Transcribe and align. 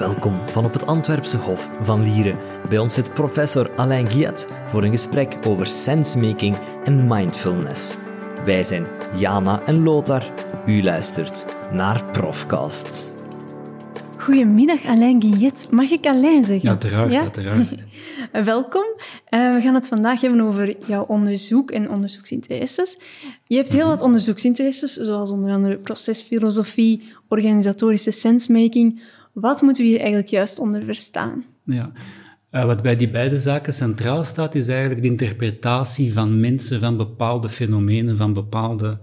Welkom 0.00 0.48
van 0.48 0.64
op 0.64 0.72
het 0.72 0.86
Antwerpse 0.86 1.36
Hof 1.36 1.70
van 1.80 2.02
Lieren. 2.02 2.38
Bij 2.68 2.78
ons 2.78 2.94
zit 2.94 3.14
professor 3.14 3.70
Alain 3.76 4.06
Guillet 4.06 4.48
voor 4.66 4.84
een 4.84 4.90
gesprek 4.90 5.36
over 5.46 5.66
sensemaking 5.66 6.56
en 6.84 7.08
mindfulness. 7.08 7.94
Wij 8.44 8.64
zijn 8.64 8.86
Jana 9.16 9.62
en 9.66 9.82
Lothar. 9.82 10.22
U 10.66 10.82
luistert 10.82 11.56
naar 11.72 12.04
Profcast. 12.04 13.12
Goedemiddag 14.16 14.84
Alain 14.84 15.22
Guillet. 15.22 15.68
Mag 15.70 15.90
ik 15.90 16.06
Alain 16.06 16.44
zeggen? 16.44 16.64
Ja, 16.64 16.70
uiteraard, 16.70 17.12
ja? 17.12 17.20
uiteraard. 17.20 17.68
Welkom. 18.44 18.84
Uh, 19.30 19.54
we 19.54 19.60
gaan 19.60 19.74
het 19.74 19.88
vandaag 19.88 20.20
hebben 20.20 20.40
over 20.40 20.76
jouw 20.86 21.04
onderzoek 21.04 21.70
en 21.70 21.90
onderzoeksinteresses. 21.90 22.98
Je 23.44 23.56
hebt 23.56 23.72
heel 23.72 23.86
wat 23.86 24.02
onderzoeksinteresses, 24.02 24.94
zoals 24.94 25.30
onder 25.30 25.52
andere 25.52 25.76
procesfilosofie, 25.76 27.12
organisatorische 27.28 28.10
sensemaking. 28.10 29.00
Wat 29.40 29.62
moeten 29.62 29.82
we 29.82 29.88
hier 29.88 29.98
eigenlijk 29.98 30.28
juist 30.28 30.58
onder 30.58 30.82
verstaan? 30.82 31.44
Ja. 31.64 31.92
Uh, 32.52 32.64
wat 32.64 32.82
bij 32.82 32.96
die 32.96 33.10
beide 33.10 33.38
zaken 33.38 33.72
centraal 33.72 34.24
staat, 34.24 34.54
is 34.54 34.68
eigenlijk 34.68 35.02
de 35.02 35.08
interpretatie 35.08 36.12
van 36.12 36.40
mensen 36.40 36.80
van 36.80 36.96
bepaalde 36.96 37.48
fenomenen, 37.48 38.16
van 38.16 38.32
bepaalde, 38.32 38.98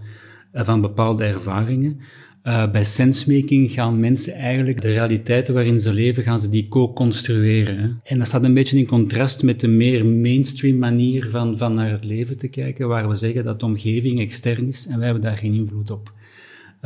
uh, 0.53 0.63
van 0.63 0.81
bepaalde 0.81 1.23
ervaringen. 1.23 1.99
Uh, 2.43 2.71
bij 2.71 2.83
sensemaking 2.83 3.71
gaan 3.71 3.99
mensen 3.99 4.33
eigenlijk 4.33 4.81
de 4.81 4.93
realiteiten 4.93 5.53
waarin 5.53 5.81
ze 5.81 5.93
leven, 5.93 6.23
gaan 6.23 6.39
ze 6.39 6.49
die 6.49 6.67
co-construeren. 6.67 7.99
En 8.03 8.17
dat 8.17 8.27
staat 8.27 8.43
een 8.43 8.53
beetje 8.53 8.77
in 8.77 8.85
contrast 8.85 9.43
met 9.43 9.59
de 9.59 9.67
meer 9.67 10.05
mainstream 10.05 10.77
manier 10.77 11.29
van, 11.29 11.57
van 11.57 11.73
naar 11.73 11.89
het 11.89 12.03
leven 12.03 12.37
te 12.37 12.47
kijken, 12.47 12.87
waar 12.87 13.09
we 13.09 13.15
zeggen 13.15 13.43
dat 13.43 13.59
de 13.59 13.65
omgeving 13.65 14.19
extern 14.19 14.67
is 14.67 14.87
en 14.87 14.97
wij 14.97 15.05
hebben 15.05 15.23
daar 15.23 15.37
geen 15.37 15.53
invloed 15.53 15.91
op. 15.91 16.16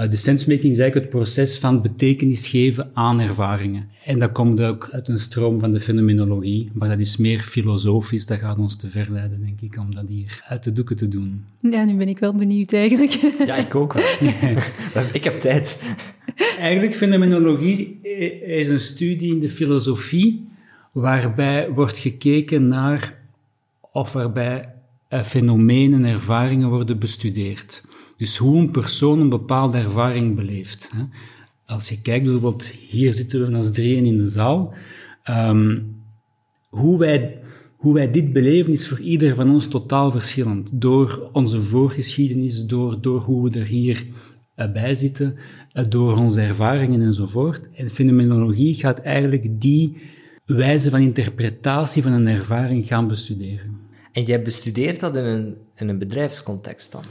Uh, 0.02 0.10
de 0.10 0.16
sensemaking 0.16 0.74
is 0.74 0.80
eigenlijk 0.80 1.12
het 1.12 1.22
proces 1.22 1.58
van 1.58 1.82
betekenis 1.82 2.48
geven 2.48 2.92
aan 2.94 3.20
ervaringen. 3.20 3.90
En 4.06 4.20
dat 4.20 4.32
komt 4.32 4.62
ook 4.62 4.90
uit 4.92 5.08
een 5.08 5.20
stroom 5.20 5.60
van 5.60 5.72
de 5.72 5.80
fenomenologie, 5.80 6.70
maar 6.74 6.90
dat 6.90 7.00
is 7.00 7.18
meer 7.18 7.40
filosofisch, 7.40 8.26
dat 8.26 8.40
gaat 8.40 8.58
ons 8.58 8.76
te 8.76 8.90
ver 8.90 9.12
leiden, 9.12 9.42
denk 9.42 9.62
ik, 9.62 9.80
om 9.80 9.96
dat 9.96 10.06
hier 10.08 10.44
uit 10.48 10.64
de 10.64 10.74
doeken 10.74 10.96
te 10.96 11.08
doen. 11.08 11.46
Ja, 11.60 11.84
nu 11.84 11.96
ben 11.96 12.08
ik 12.08 12.20
wel 12.20 12.34
benieuwd 12.34 12.74
eigenlijk. 12.74 13.12
Ja, 13.46 13.56
ik 13.56 13.76
ook 13.76 13.94
wel. 13.94 14.04
ik 15.14 15.24
heb 15.24 15.40
tijd. 15.40 15.96
Eigenlijk, 16.60 16.96
fenomenologie 16.96 18.00
is 18.46 18.70
een 18.70 18.80
studie 18.80 19.34
in 19.34 19.40
de 19.40 19.50
filosofie 19.50 20.48
waarbij 20.92 21.70
wordt 21.70 21.98
gekeken 21.98 22.68
naar 22.68 23.20
of 23.92 24.14
waarbij 24.14 24.74
eh, 25.08 25.24
fenomenen, 25.24 26.06
ervaringen 26.06 26.70
worden 26.70 27.00
bestudeerd. 27.00 27.84
Dus 28.22 28.38
hoe 28.38 28.58
een 28.58 28.72
persoon 28.72 29.19
een 29.19 29.30
bepaalde 29.30 29.77
ervaring 29.77 30.36
beleeft. 30.36 30.91
Hè. 30.95 31.03
Als 31.66 31.89
je 31.89 32.02
kijkt, 32.02 32.23
bijvoorbeeld, 32.23 32.64
hier 32.64 33.14
zitten 33.14 33.52
we 33.52 33.58
als 33.58 33.72
drieën 33.72 34.05
in 34.05 34.17
de 34.17 34.30
zaal. 34.30 34.73
Um, 35.30 35.95
hoe, 36.69 36.99
wij, 36.99 37.39
hoe 37.75 37.94
wij 37.94 38.11
dit 38.11 38.33
beleven 38.33 38.73
is 38.73 38.88
voor 38.88 38.99
ieder 38.99 39.36
van 39.36 39.49
ons 39.49 39.67
totaal 39.67 40.11
verschillend. 40.11 40.69
Door 40.73 41.30
onze 41.33 41.61
voorgeschiedenis, 41.61 42.66
door, 42.66 43.02
door 43.02 43.22
hoe 43.22 43.49
we 43.49 43.59
er 43.59 43.66
hier 43.66 44.03
uh, 44.55 44.72
bij 44.72 44.95
zitten, 44.95 45.36
uh, 45.73 45.86
door 45.89 46.17
onze 46.17 46.42
ervaringen 46.42 47.02
enzovoort. 47.02 47.72
En 47.72 47.89
fenomenologie 47.89 48.73
gaat 48.73 48.99
eigenlijk 48.99 49.61
die 49.61 49.97
wijze 50.45 50.89
van 50.89 50.99
interpretatie 50.99 52.03
van 52.03 52.11
een 52.11 52.27
ervaring 52.27 52.86
gaan 52.86 53.08
bestuderen. 53.08 53.80
En 54.11 54.23
jij 54.23 54.42
bestudeert 54.42 54.99
dat 54.99 55.16
in 55.16 55.25
een, 55.25 55.55
in 55.75 55.89
een 55.89 55.99
bedrijfscontext 55.99 56.92
dan? 56.92 57.03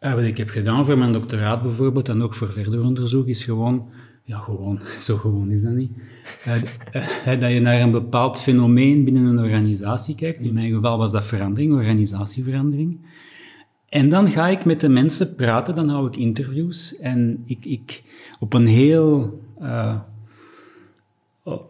Uh, 0.00 0.14
wat 0.14 0.22
ik 0.22 0.36
heb 0.36 0.48
gedaan 0.48 0.86
voor 0.86 0.98
mijn 0.98 1.12
doctoraat 1.12 1.62
bijvoorbeeld, 1.62 2.08
en 2.08 2.22
ook 2.22 2.34
voor 2.34 2.52
verder 2.52 2.82
onderzoek, 2.82 3.26
is 3.26 3.44
gewoon, 3.44 3.88
ja 4.24 4.38
gewoon, 4.38 4.80
zo 5.00 5.16
gewoon 5.16 5.50
is 5.50 5.62
dat 5.62 5.72
niet, 5.72 5.90
uh, 6.46 6.54
uh, 6.54 7.40
dat 7.40 7.52
je 7.52 7.60
naar 7.60 7.80
een 7.80 7.90
bepaald 7.90 8.40
fenomeen 8.40 9.04
binnen 9.04 9.24
een 9.24 9.38
organisatie 9.38 10.14
kijkt. 10.14 10.40
In 10.40 10.54
mijn 10.54 10.72
geval 10.72 10.98
was 10.98 11.12
dat 11.12 11.24
verandering, 11.24 11.72
organisatieverandering. 11.72 13.00
En 13.88 14.08
dan 14.08 14.26
ga 14.26 14.48
ik 14.48 14.64
met 14.64 14.80
de 14.80 14.88
mensen 14.88 15.34
praten, 15.34 15.74
dan 15.74 15.88
hou 15.88 16.06
ik 16.06 16.16
interviews 16.16 16.96
en 16.96 17.42
ik, 17.46 17.64
ik 17.64 18.02
op 18.38 18.52
een 18.52 18.66
heel 18.66 19.40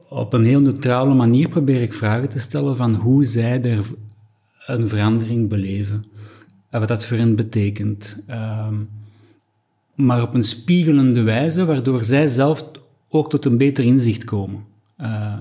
op 0.09 0.33
een 0.33 0.45
heel 0.45 0.61
neutrale 0.61 1.15
manier 1.15 1.49
probeer 1.49 1.83
ik 1.83 1.95
vragen 1.95 2.29
te 2.29 2.39
stellen 2.39 2.77
van 2.77 2.95
hoe 2.95 3.25
zij 3.25 3.63
er 3.63 3.85
een 4.67 4.89
verandering 4.89 5.49
beleven 5.49 6.05
wat 6.79 6.89
dat 6.89 7.05
voor 7.05 7.17
hen 7.17 7.37
betekent. 7.37 8.25
Um, 8.31 8.89
maar 9.95 10.23
op 10.23 10.35
een 10.35 10.43
spiegelende 10.43 11.23
wijze, 11.23 11.65
waardoor 11.65 12.03
zij 12.03 12.29
zelf 12.29 12.71
ook 13.09 13.31
tot 13.31 13.45
een 13.45 13.57
beter 13.57 13.85
inzicht 13.85 14.25
komen. 14.25 14.65
Uh, 15.01 15.37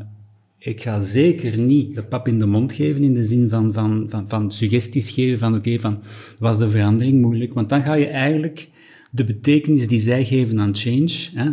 ik 0.58 0.82
ga 0.82 1.00
zeker 1.00 1.60
niet 1.60 1.96
de 1.96 2.04
pap 2.04 2.28
in 2.28 2.40
de 2.40 2.46
mond 2.46 2.74
geven 2.74 3.04
in 3.04 3.14
de 3.14 3.26
zin 3.26 3.50
van, 3.50 3.74
van, 3.74 4.06
van, 4.10 4.30
van 4.30 4.52
suggesties 4.52 5.10
geven 5.10 5.40
van 5.40 5.50
oké, 5.50 5.58
okay, 5.58 5.80
van 5.80 6.00
was 6.40 6.58
de 6.58 6.70
verandering 6.70 7.22
moeilijk? 7.22 7.54
Want 7.54 7.70
dan 7.70 7.84
ga 7.84 7.94
je 7.94 8.08
eigenlijk 8.08 8.70
de 9.12 9.24
betekenis 9.24 9.88
die 9.88 10.00
zij 10.00 10.26
geven 10.26 10.60
aan 10.60 10.76
change, 10.76 11.30
hè, 11.34 11.52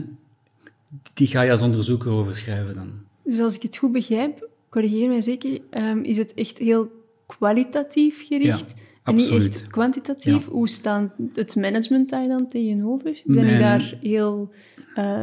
die 1.15 1.27
ga 1.27 1.43
je 1.43 1.51
als 1.51 1.63
onderzoeker 1.63 2.11
overschrijven 2.11 2.75
dan. 2.75 2.91
Dus 3.25 3.41
als 3.41 3.57
ik 3.57 3.63
het 3.63 3.77
goed 3.77 3.93
begrijp, 3.93 4.49
corrigeer 4.69 5.09
mij 5.09 5.21
zeker, 5.21 5.61
um, 5.71 6.03
is 6.03 6.19
het 6.19 6.35
echt 6.35 6.59
heel 6.59 6.91
kwalitatief 7.27 8.27
gericht? 8.27 8.75
Ja. 8.77 8.83
En 9.05 9.15
niet 9.15 9.31
echt 9.31 9.67
kwantitatief. 9.67 10.47
Hoe 10.47 10.69
staat 10.69 11.13
het 11.35 11.57
management 11.57 12.11
daar 12.11 12.29
dan 12.29 12.49
tegenover? 12.49 13.23
Zijn 13.27 13.47
die 13.47 13.59
daar 13.59 13.97
heel, 14.01 14.53
uh, 14.97 15.23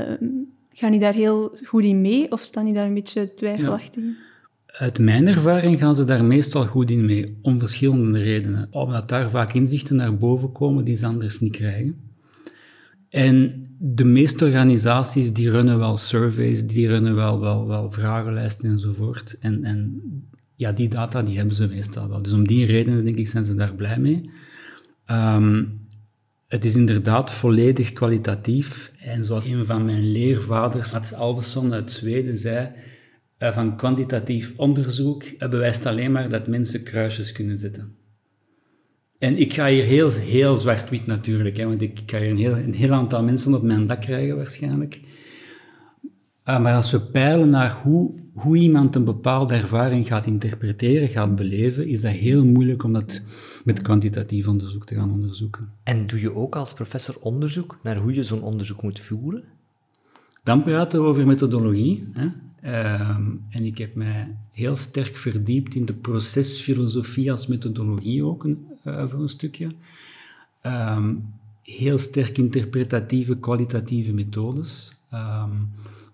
gaan 0.72 0.92
die 0.92 1.00
daar 1.00 1.14
heel 1.14 1.58
goed 1.64 1.84
in 1.84 2.02
mee 2.02 2.32
of 2.32 2.42
staan 2.42 2.66
die 2.66 2.74
daar 2.74 2.86
een 2.86 2.94
beetje 2.94 3.34
twijfelachtig 3.34 4.04
in? 4.04 4.16
Uit 4.66 5.00
mijn 5.00 5.28
ervaring 5.28 5.80
gaan 5.80 5.96
ze 5.96 6.04
daar 6.04 6.24
meestal 6.24 6.66
goed 6.66 6.92
in 6.92 7.06
mee, 7.06 7.36
om 7.42 7.60
verschillende 7.60 8.20
redenen. 8.24 8.68
Omdat 8.72 9.10
daar 9.10 9.30
vaak 9.30 9.54
inzichten 9.54 9.96
naar 9.96 10.18
boven 10.18 10.52
komen 10.52 10.84
die 10.84 10.96
ze 10.96 11.06
anders 11.06 11.40
niet 11.40 11.52
krijgen. 11.52 12.08
En 13.10 13.66
de 13.78 14.04
meeste 14.04 14.46
organisaties 14.46 15.34
die 15.34 15.52
runnen 15.52 15.78
wel 15.78 15.98
surveys, 15.98 16.66
die 16.66 16.88
runnen 16.88 17.16
wel, 17.16 17.40
wel, 17.40 17.68
wel 17.68 17.92
vragenlijsten 17.92 18.70
enzovoort. 18.70 19.38
En, 19.40 19.64
en 19.64 20.02
ja, 20.60 20.72
die 20.72 20.88
data 20.88 21.24
die 21.24 21.38
hebben 21.38 21.56
ze 21.56 21.68
meestal 21.68 22.10
wel. 22.10 22.22
Dus 22.22 22.32
om 22.32 22.48
die 22.48 22.66
redenen, 22.66 23.04
denk 23.04 23.16
ik, 23.16 23.28
zijn 23.28 23.46
ze 23.46 23.56
daar 23.56 23.76
blij 23.76 24.00
mee. 24.00 24.22
Um, 25.12 25.88
het 26.48 26.66
is 26.66 26.76
inderdaad 26.76 27.32
volledig 27.32 27.94
kwalitatief. 27.94 28.92
En 29.00 29.26
zoals 29.26 29.48
een 29.48 29.66
van 29.66 29.86
mijn 29.86 30.12
leervaders, 30.12 30.94
Mats 30.94 31.14
Alvesson 31.14 31.74
uit 31.74 31.92
Zweden, 31.92 32.38
zei, 32.38 32.70
uh, 33.40 33.54
van 33.54 33.78
kwantitatief 33.78 34.54
onderzoek 34.58 35.24
bewijst 35.38 35.86
alleen 35.86 36.12
maar 36.12 36.30
dat 36.30 36.48
mensen 36.48 36.84
kruisjes 36.84 37.32
kunnen 37.32 37.58
zetten. 37.58 37.96
En 39.20 39.38
ik 39.38 39.54
ga 39.54 39.68
hier 39.68 39.84
heel, 39.84 40.12
heel 40.12 40.58
zwart-wit 40.58 41.06
natuurlijk, 41.06 41.58
hè, 41.58 41.66
want 41.66 41.82
ik 41.82 42.00
ga 42.06 42.20
hier 42.20 42.30
een 42.30 42.38
heel, 42.38 42.58
een 42.58 42.74
heel 42.74 42.94
aantal 42.94 43.24
mensen 43.24 43.54
op 43.54 43.64
mijn 43.64 43.88
dak 43.88 44.02
krijgen 44.02 44.36
waarschijnlijk. 44.36 45.02
Uh, 46.50 46.60
maar 46.60 46.76
als 46.76 46.92
we 46.92 47.00
peilen 47.00 47.50
naar 47.50 47.78
hoe 47.84 48.20
hoe 48.40 48.58
iemand 48.58 48.96
een 48.96 49.04
bepaalde 49.04 49.56
ervaring 49.56 50.08
gaat 50.08 50.26
interpreteren, 50.26 51.10
gaat 51.10 51.36
beleven, 51.36 51.88
is 51.88 52.02
dat 52.02 52.12
heel 52.12 52.46
moeilijk 52.46 52.84
om 52.84 52.94
dat 52.94 53.22
met 53.64 53.82
kwantitatief 53.82 54.48
onderzoek 54.48 54.86
te 54.86 54.96
gaan 54.96 55.12
onderzoeken. 55.12 55.72
En 55.84 56.06
doe 56.06 56.22
je 56.22 56.36
ook 56.36 56.56
als 56.56 56.74
professor 56.74 57.18
onderzoek 57.22 57.80
naar 57.84 57.98
hoe 57.98 58.14
je 58.14 58.24
zo'n 58.24 58.42
onderzoek 58.42 58.82
moet 58.82 59.00
voeren? 59.00 59.44
Dan 60.44 60.64
praten 60.64 61.02
we 61.02 61.06
over 61.06 61.28
methodologie. 61.28 62.08
Hè. 62.14 62.28
Uh, 62.64 63.10
en 63.50 63.66
ik 63.66 63.78
heb 63.78 63.96
mij 63.96 64.36
heel 64.52 64.76
sterk 64.76 65.18
verdiept 65.18 65.76
in 65.76 65.86
de 65.86 65.94
procesfilosofie 65.94 67.32
als 67.32 67.48
methodologie 67.48 68.26
ook 68.26 68.44
een, 68.44 68.66
uh, 68.86 69.08
voor 69.08 69.22
een 69.22 69.30
stukje. 69.30 69.72
Uh, 70.66 71.08
heel 71.62 71.98
sterk 71.98 72.38
interpretatieve, 72.38 73.38
kwalitatieve 73.38 74.14
methodes. 74.14 74.98
Ehm, 75.10 75.52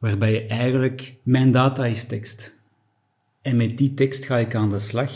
waarbij 0.06 0.34
je 0.34 0.46
eigenlijk, 0.46 1.16
mijn 1.24 1.52
data 1.52 1.86
is 1.86 2.06
tekst. 2.06 2.58
En 3.42 3.56
met 3.56 3.78
die 3.78 3.94
tekst 3.94 4.26
ga 4.26 4.38
ik 4.38 4.56
aan 4.56 4.70
de 4.70 4.80
slag. 4.80 5.12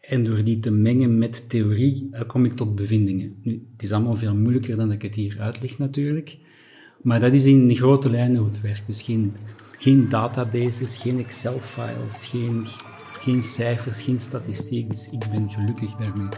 En 0.00 0.24
door 0.24 0.44
die 0.44 0.60
te 0.60 0.70
mengen 0.70 1.18
met 1.18 1.48
theorie 1.48 2.08
eh, 2.12 2.20
kom 2.26 2.44
ik 2.44 2.52
tot 2.52 2.74
bevindingen. 2.74 3.32
Nu, 3.42 3.66
het 3.72 3.82
is 3.82 3.92
allemaal 3.92 4.16
veel 4.16 4.34
moeilijker 4.34 4.76
dan 4.76 4.92
ik 4.92 5.02
het 5.02 5.14
hier 5.14 5.36
uitleg 5.40 5.78
natuurlijk. 5.78 6.38
Maar 7.02 7.20
dat 7.20 7.32
is 7.32 7.44
in 7.44 7.76
grote 7.76 8.10
lijnen 8.10 8.36
hoe 8.36 8.48
het 8.48 8.60
werkt. 8.60 8.86
Dus 8.86 9.02
geen, 9.02 9.32
geen 9.78 10.08
databases, 10.08 10.96
geen 10.96 11.18
Excel-files, 11.18 12.26
geen, 12.26 12.64
geen 13.18 13.42
cijfers, 13.42 14.02
geen 14.02 14.20
statistiek. 14.20 14.90
Dus 14.90 15.08
ik 15.10 15.30
ben 15.30 15.50
gelukkig 15.50 15.94
daarmee. 15.94 16.28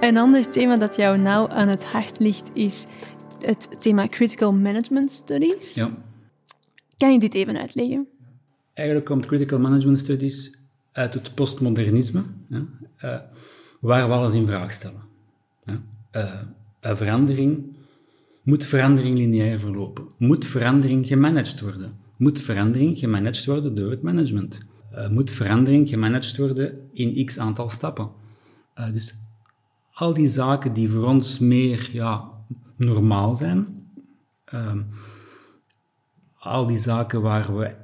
Een 0.00 0.16
ander 0.16 0.50
thema 0.50 0.76
dat 0.76 0.96
jou 0.96 1.18
nauw 1.18 1.48
aan 1.48 1.68
het 1.68 1.84
hart 1.84 2.18
ligt 2.18 2.50
is 2.52 2.86
het 3.46 3.68
thema 3.78 4.08
Critical 4.08 4.52
Management 4.52 5.10
Studies. 5.10 5.74
Ja. 5.74 5.90
Kan 6.96 7.12
je 7.12 7.18
dit 7.18 7.34
even 7.34 7.58
uitleggen? 7.58 8.08
Eigenlijk 8.74 9.06
komt 9.06 9.26
Critical 9.26 9.58
Management 9.58 9.98
Studies 9.98 10.58
uit 10.92 11.14
het 11.14 11.34
postmodernisme, 11.34 12.22
ja, 12.48 12.66
uh, 13.04 13.20
waar 13.80 14.08
we 14.08 14.14
alles 14.14 14.34
in 14.34 14.46
vraag 14.46 14.72
stellen. 14.72 15.02
Ja. 15.64 15.82
Uh, 16.12 16.40
een 16.80 16.96
verandering 16.96 17.74
Moet 18.44 18.64
verandering 18.64 19.16
lineair 19.16 19.60
verlopen? 19.60 20.04
Moet 20.18 20.44
verandering 20.44 21.06
gemanaged 21.06 21.60
worden? 21.60 21.92
Moet 22.16 22.40
verandering 22.40 22.98
gemanaged 22.98 23.44
worden 23.44 23.74
door 23.74 23.90
het 23.90 24.02
management? 24.02 24.60
Uh, 24.92 25.08
moet 25.08 25.30
verandering 25.30 25.88
gemanaged 25.88 26.36
worden 26.36 26.78
in 26.92 27.24
x 27.24 27.38
aantal 27.38 27.68
stappen? 27.68 28.10
Uh, 28.78 28.92
dus 28.92 29.14
al 29.92 30.14
die 30.14 30.28
zaken 30.28 30.72
die 30.72 30.88
voor 30.88 31.06
ons 31.06 31.38
meer 31.38 31.88
ja, 31.92 32.30
normaal 32.76 33.36
zijn, 33.36 33.66
uh, 34.54 34.74
al 36.38 36.66
die 36.66 36.78
zaken 36.78 37.22
waar 37.22 37.56
we 37.56 37.74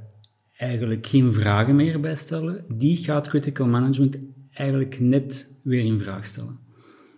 eigenlijk 0.56 1.06
geen 1.06 1.32
vragen 1.32 1.76
meer 1.76 2.00
bij 2.00 2.16
stellen, 2.16 2.64
die 2.68 2.96
gaat 2.96 3.28
critical 3.28 3.66
management 3.66 4.18
eigenlijk 4.52 5.00
net 5.00 5.58
weer 5.62 5.84
in 5.84 5.98
vraag 5.98 6.26
stellen. 6.26 6.58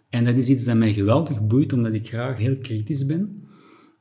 En 0.09 0.25
dat 0.25 0.37
is 0.37 0.49
iets 0.49 0.65
dat 0.65 0.77
mij 0.77 0.93
geweldig 0.93 1.47
boeit, 1.47 1.73
omdat 1.73 1.93
ik 1.93 2.09
graag 2.09 2.39
heel 2.39 2.57
kritisch 2.57 3.07
ben. 3.07 3.47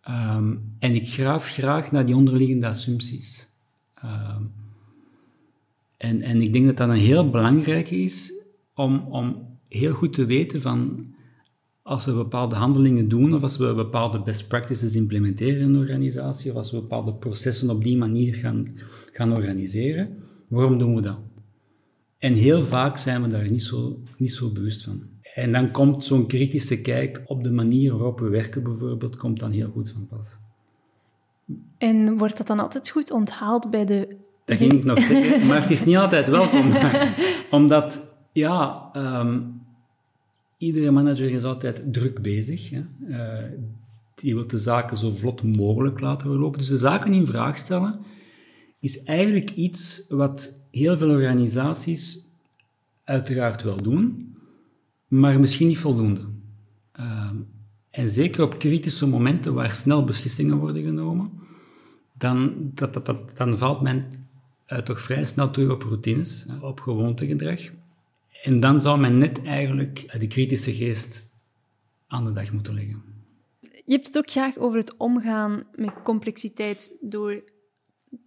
Um, 0.09 0.75
en 0.79 0.95
ik 0.95 1.07
graaf 1.07 1.47
graag 1.47 1.91
naar 1.91 2.05
die 2.05 2.15
onderliggende 2.15 2.67
assumpties. 2.67 3.47
Um, 4.03 4.51
en, 5.97 6.21
en 6.21 6.41
ik 6.41 6.53
denk 6.53 6.65
dat 6.65 6.77
dat 6.77 6.89
een 6.89 6.95
heel 6.95 7.29
belangrijke 7.29 7.95
is 7.95 8.33
om, 8.75 8.97
om 8.99 9.57
heel 9.67 9.93
goed 9.93 10.13
te 10.13 10.25
weten 10.25 10.61
van 10.61 11.05
als 11.83 12.05
we 12.05 12.13
bepaalde 12.13 12.55
handelingen 12.55 13.07
doen 13.07 13.33
of 13.33 13.41
als 13.41 13.57
we 13.57 13.73
bepaalde 13.73 14.21
best 14.21 14.47
practices 14.47 14.95
implementeren 14.95 15.61
in 15.61 15.73
een 15.73 15.81
organisatie 15.81 16.51
of 16.51 16.57
als 16.57 16.71
we 16.71 16.79
bepaalde 16.79 17.13
processen 17.13 17.69
op 17.69 17.83
die 17.83 17.97
manier 17.97 18.35
gaan, 18.35 18.73
gaan 19.11 19.33
organiseren, 19.33 20.17
waarom 20.47 20.77
doen 20.77 20.95
we 20.95 21.01
dat? 21.01 21.19
En 22.17 22.33
heel 22.33 22.63
vaak 22.63 22.97
zijn 22.97 23.21
we 23.21 23.27
daar 23.27 23.51
niet 23.51 23.63
zo, 23.63 24.01
niet 24.17 24.31
zo 24.31 24.51
bewust 24.51 24.83
van. 24.83 25.03
En 25.35 25.51
dan 25.51 25.71
komt 25.71 26.03
zo'n 26.03 26.27
kritische 26.27 26.81
kijk 26.81 27.21
op 27.25 27.43
de 27.43 27.51
manier 27.51 27.91
waarop 27.91 28.19
we 28.19 28.29
werken 28.29 28.63
bijvoorbeeld, 28.63 29.15
komt 29.15 29.39
dan 29.39 29.51
heel 29.51 29.69
goed 29.69 29.89
van 29.89 30.07
pas. 30.07 30.37
En 31.77 32.17
wordt 32.17 32.37
dat 32.37 32.47
dan 32.47 32.59
altijd 32.59 32.89
goed 32.89 33.11
onthaald 33.11 33.69
bij 33.69 33.85
de... 33.85 34.17
Dat 34.45 34.57
ging 34.57 34.73
ik 34.73 34.83
nog 34.83 35.01
zeggen, 35.01 35.39
maar 35.47 35.61
het 35.61 35.71
is 35.71 35.85
niet 35.85 35.97
altijd 35.97 36.27
welkom. 36.27 36.71
Omdat, 37.51 38.15
ja, 38.31 38.89
um, 38.95 39.60
iedere 40.61 40.91
manager 40.91 41.29
is 41.29 41.43
altijd 41.43 41.83
druk 41.93 42.21
bezig. 42.21 42.71
Uh, 42.71 43.37
die 44.15 44.33
wil 44.33 44.47
de 44.47 44.57
zaken 44.57 44.97
zo 44.97 45.11
vlot 45.11 45.43
mogelijk 45.43 45.99
laten 45.99 46.27
verlopen. 46.27 46.59
Dus 46.59 46.67
de 46.67 46.77
zaken 46.77 47.13
in 47.13 47.25
vraag 47.25 47.57
stellen 47.57 47.99
is 48.79 49.03
eigenlijk 49.03 49.49
iets 49.49 50.05
wat 50.09 50.65
heel 50.71 50.97
veel 50.97 51.09
organisaties 51.09 52.27
uiteraard 53.03 53.63
wel 53.63 53.81
doen, 53.81 54.35
maar 55.07 55.39
misschien 55.39 55.67
niet 55.67 55.77
voldoende. 55.77 56.21
Uh, 56.99 57.29
en 57.89 58.09
zeker 58.09 58.43
op 58.43 58.59
kritische 58.59 59.07
momenten 59.07 59.53
waar 59.53 59.71
snel 59.71 60.03
beslissingen 60.03 60.57
worden 60.57 60.83
genomen, 60.83 61.31
dan, 62.17 62.71
dan 63.33 63.57
valt 63.57 63.81
men 63.81 64.05
uh, 64.67 64.77
toch 64.77 65.01
vrij 65.01 65.25
snel 65.25 65.49
terug 65.49 65.71
op 65.71 65.83
routines, 65.83 66.45
op 66.61 66.79
gewoontegedrag. 66.79 67.59
En 68.41 68.59
dan 68.59 68.81
zou 68.81 68.99
men 68.99 69.17
net 69.17 69.43
eigenlijk 69.43 70.19
de 70.19 70.27
kritische 70.27 70.73
geest 70.73 71.31
aan 72.07 72.25
de 72.25 72.31
dag 72.31 72.51
moeten 72.51 72.73
leggen. 72.73 73.03
Je 73.59 73.93
hebt 73.93 74.07
het 74.07 74.17
ook 74.17 74.31
graag 74.31 74.57
over 74.57 74.79
het 74.79 74.97
omgaan 74.97 75.63
met 75.75 76.01
complexiteit 76.03 76.97
door 77.01 77.43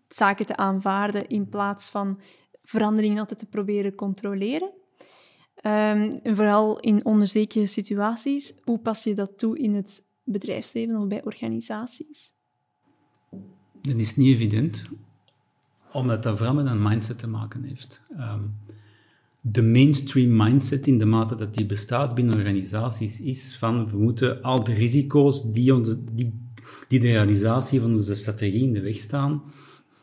zaken 0.08 0.46
te 0.46 0.56
aanvaarden 0.56 1.28
in 1.28 1.48
plaats 1.48 1.88
van 1.88 2.20
veranderingen 2.62 3.18
altijd 3.18 3.38
te 3.38 3.46
proberen 3.46 3.94
controleren. 3.94 4.72
Um, 5.66 6.20
vooral 6.22 6.80
in 6.80 7.04
onzekere 7.04 7.66
situaties. 7.66 8.54
Hoe 8.62 8.78
pas 8.78 9.04
je 9.04 9.14
dat 9.14 9.38
toe 9.38 9.58
in 9.58 9.74
het 9.74 10.04
bedrijfsleven 10.24 10.96
of 10.96 11.06
bij 11.06 11.24
organisaties? 11.24 12.32
Dat 13.80 13.96
is 13.96 14.16
niet 14.16 14.34
evident, 14.34 14.84
omdat 15.92 16.22
dat 16.22 16.36
vooral 16.36 16.54
met 16.54 16.66
een 16.66 16.82
mindset 16.82 17.18
te 17.18 17.26
maken 17.26 17.62
heeft. 17.62 18.02
Um, 18.10 18.54
de 19.46 19.62
mainstream 19.62 20.36
mindset, 20.36 20.86
in 20.86 20.98
de 20.98 21.04
mate 21.04 21.34
dat 21.34 21.54
die 21.54 21.66
bestaat 21.66 22.14
binnen 22.14 22.34
organisaties, 22.34 23.20
is 23.20 23.56
van 23.56 23.90
we 23.90 23.96
moeten 23.96 24.42
al 24.42 24.64
de 24.64 24.74
risico's 24.74 25.52
die, 25.52 25.74
onze, 25.74 25.98
die, 26.12 26.32
die 26.88 27.00
de 27.00 27.06
realisatie 27.06 27.80
van 27.80 27.92
onze 27.92 28.14
strategie 28.14 28.62
in 28.62 28.72
de 28.72 28.80
weg 28.80 28.96
staan, 28.96 29.42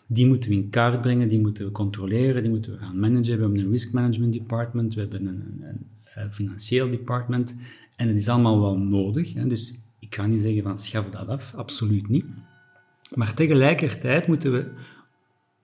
die 0.07 0.27
moeten 0.27 0.49
we 0.49 0.55
in 0.55 0.69
kaart 0.69 1.01
brengen, 1.01 1.29
die 1.29 1.39
moeten 1.39 1.65
we 1.65 1.71
controleren, 1.71 2.41
die 2.41 2.51
moeten 2.51 2.71
we 2.71 2.77
gaan 2.77 2.99
managen. 2.99 3.35
We 3.35 3.41
hebben 3.41 3.59
een 3.59 3.71
risk 3.71 3.93
management 3.93 4.33
department, 4.33 4.93
we 4.93 5.01
hebben 5.01 5.25
een, 5.25 5.89
financieel 6.31 6.89
department 6.89 7.57
en 7.95 8.07
het 8.07 8.17
is 8.17 8.27
allemaal 8.27 8.61
wel 8.61 8.77
nodig. 8.77 9.33
Hè? 9.33 9.47
Dus 9.47 9.83
ik 9.99 10.15
ga 10.15 10.25
niet 10.25 10.41
zeggen 10.41 10.63
van 10.63 10.77
schaf 10.77 11.09
dat 11.09 11.27
af, 11.27 11.53
absoluut 11.55 12.09
niet. 12.09 12.25
Maar 13.15 13.33
tegelijkertijd 13.33 14.27
moeten 14.27 14.51
we 14.51 14.71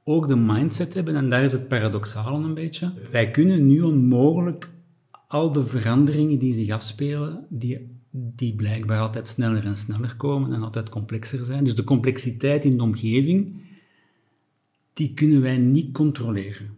ook 0.10 0.28
de 0.28 0.36
mindset 0.36 0.94
hebben, 0.94 1.16
en 1.16 1.30
daar 1.30 1.44
is 1.44 1.52
het 1.52 1.68
paradoxale 1.68 2.44
een 2.44 2.54
beetje. 2.54 2.94
Wij 3.12 3.32
kunnen 3.32 3.68
nu 3.68 3.82
onmogelijk 3.82 4.70
al 5.28 5.52
de 5.52 5.66
veranderingen 5.66 6.40
die 6.40 6.54
zich 6.54 6.70
afspelen, 6.70 7.46
die, 7.50 8.00
die 8.12 8.56
blijkbaar 8.56 9.00
altijd 9.00 9.28
sneller 9.28 9.66
en 9.66 9.78
sneller 9.78 10.16
komen 10.16 10.54
en 10.54 10.64
altijd 10.64 10.90
complexer 10.90 11.46
zijn. 11.46 11.64
Dus 11.64 11.76
de 11.76 11.84
complexiteit 11.84 12.66
in 12.66 12.78
de 12.78 12.84
omgeving, 12.84 13.62
die 14.94 15.14
kunnen 15.14 15.42
wij 15.42 15.58
niet 15.58 15.92
controleren. 15.94 16.76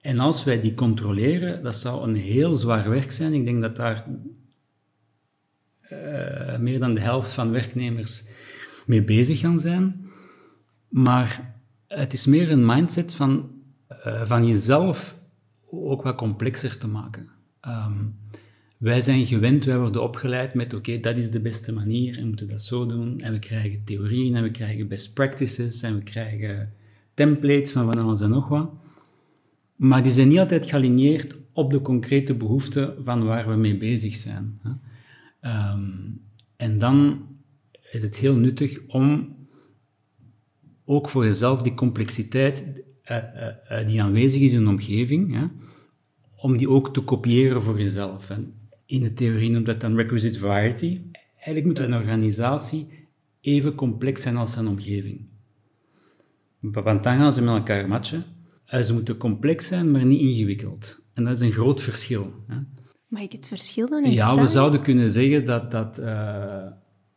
En 0.00 0.18
als 0.18 0.44
wij 0.44 0.60
die 0.60 0.74
controleren, 0.74 1.62
dat 1.62 1.76
zou 1.76 2.08
een 2.08 2.16
heel 2.16 2.56
zwaar 2.56 2.90
werk 2.90 3.12
zijn. 3.12 3.32
Ik 3.32 3.44
denk 3.44 3.62
dat 3.62 3.76
daar 3.76 4.06
uh, 5.92 6.58
meer 6.58 6.78
dan 6.78 6.94
de 6.94 7.00
helft 7.00 7.32
van 7.32 7.50
werknemers 7.50 8.24
mee 8.86 9.02
bezig 9.02 9.38
gaan 9.38 9.60
zijn. 9.60 10.06
Maar 10.88 11.54
het 11.94 12.12
is 12.12 12.26
meer 12.26 12.50
een 12.50 12.66
mindset 12.66 13.14
van, 13.14 13.50
uh, 14.06 14.26
van 14.26 14.46
jezelf 14.46 15.18
ook 15.70 16.02
wat 16.02 16.16
complexer 16.16 16.78
te 16.78 16.88
maken. 16.88 17.28
Um, 17.68 18.16
wij 18.78 19.00
zijn 19.00 19.26
gewend, 19.26 19.64
wij 19.64 19.78
worden 19.78 20.02
opgeleid 20.02 20.54
met 20.54 20.74
oké, 20.74 21.00
dat 21.00 21.16
is 21.16 21.30
de 21.30 21.40
beste 21.40 21.72
manier 21.72 22.16
en 22.16 22.20
we 22.22 22.26
moeten 22.28 22.48
dat 22.48 22.62
zo 22.62 22.86
doen. 22.86 23.20
En 23.20 23.32
we 23.32 23.38
krijgen 23.38 23.84
theorieën 23.84 24.34
en 24.34 24.42
we 24.42 24.50
krijgen 24.50 24.88
best 24.88 25.14
practices 25.14 25.82
en 25.82 25.94
we 25.94 26.02
krijgen 26.02 26.72
templates 27.14 27.72
van 27.72 27.92
van 27.92 28.02
alles 28.02 28.20
en 28.20 28.30
nog 28.30 28.48
wat. 28.48 28.70
Maar 29.76 30.02
die 30.02 30.12
zijn 30.12 30.28
niet 30.28 30.38
altijd 30.38 30.66
gealigneerd 30.66 31.36
op 31.52 31.70
de 31.70 31.82
concrete 31.82 32.34
behoeften 32.34 32.94
van 33.04 33.24
waar 33.24 33.48
we 33.48 33.56
mee 33.56 33.76
bezig 33.76 34.14
zijn. 34.14 34.60
Um, 35.42 36.20
en 36.56 36.78
dan 36.78 37.26
is 37.90 38.02
het 38.02 38.16
heel 38.16 38.34
nuttig 38.34 38.78
om 38.86 39.36
ook 40.84 41.08
voor 41.08 41.24
jezelf 41.24 41.62
die 41.62 41.74
complexiteit 41.74 42.82
uh, 43.10 43.16
uh, 43.70 43.86
die 43.86 44.02
aanwezig 44.02 44.40
is 44.40 44.52
in 44.52 44.60
een 44.60 44.68
omgeving, 44.68 45.34
hè, 45.34 45.46
om 46.36 46.56
die 46.56 46.68
ook 46.68 46.92
te 46.92 47.00
kopiëren 47.00 47.62
voor 47.62 47.80
jezelf. 47.80 48.30
En 48.30 48.52
in 48.86 49.00
de 49.00 49.12
theorie 49.12 49.50
noemt 49.50 49.66
dat 49.66 49.80
dan 49.80 49.96
requisite 49.96 50.38
variety. 50.38 51.00
Eigenlijk 51.34 51.66
moet 51.66 51.78
een 51.78 51.94
organisatie 51.94 53.08
even 53.40 53.74
complex 53.74 54.22
zijn 54.22 54.36
als 54.36 54.52
zijn 54.52 54.66
omgeving. 54.66 55.28
Want 56.60 57.02
dan 57.02 57.16
gaan 57.16 57.32
ze 57.32 57.42
met 57.42 57.54
elkaar 57.54 57.88
matchen. 57.88 58.24
Ze 58.66 58.92
moeten 58.92 59.16
complex 59.16 59.66
zijn, 59.66 59.90
maar 59.90 60.04
niet 60.04 60.20
ingewikkeld. 60.20 61.02
En 61.14 61.24
dat 61.24 61.32
is 61.32 61.40
een 61.40 61.52
groot 61.52 61.82
verschil. 61.82 62.32
Hè. 62.46 62.56
Mag 63.08 63.22
ik 63.22 63.32
het 63.32 63.48
verschil 63.48 63.88
dan 63.88 64.04
eens 64.04 64.18
Ja, 64.18 64.36
we 64.36 64.46
zouden 64.46 64.82
kunnen 64.82 65.10
zeggen 65.10 65.44
dat, 65.44 65.70
dat 65.70 65.98
uh, 65.98 66.66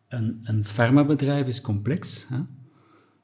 een, 0.08 0.40
een 0.44 0.66
farmabedrijf 0.66 1.48
is 1.48 1.62
complex 1.62 2.28
hè? 2.30 2.38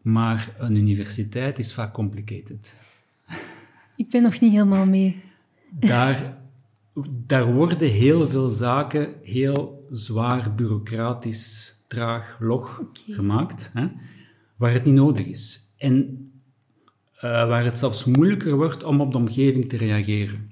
Maar 0.03 0.55
een 0.57 0.75
universiteit 0.75 1.59
is 1.59 1.73
vaak 1.73 1.93
complicated. 1.93 2.73
Ik 3.95 4.09
ben 4.09 4.21
nog 4.21 4.39
niet 4.39 4.51
helemaal 4.51 4.85
mee. 4.85 5.23
Daar, 5.69 6.37
daar 7.25 7.53
worden 7.53 7.89
heel 7.89 8.27
veel 8.27 8.49
zaken 8.49 9.13
heel 9.21 9.87
zwaar, 9.91 10.55
bureaucratisch, 10.55 11.75
traag, 11.87 12.37
log 12.39 12.81
gemaakt, 12.93 13.71
hè, 13.73 13.87
waar 14.55 14.71
het 14.71 14.85
niet 14.85 14.93
nodig 14.93 15.25
is. 15.25 15.73
En 15.77 16.27
uh, 17.15 17.21
waar 17.21 17.63
het 17.63 17.77
zelfs 17.77 18.05
moeilijker 18.05 18.55
wordt 18.55 18.83
om 18.83 19.01
op 19.01 19.11
de 19.11 19.17
omgeving 19.17 19.69
te 19.69 19.77
reageren. 19.77 20.51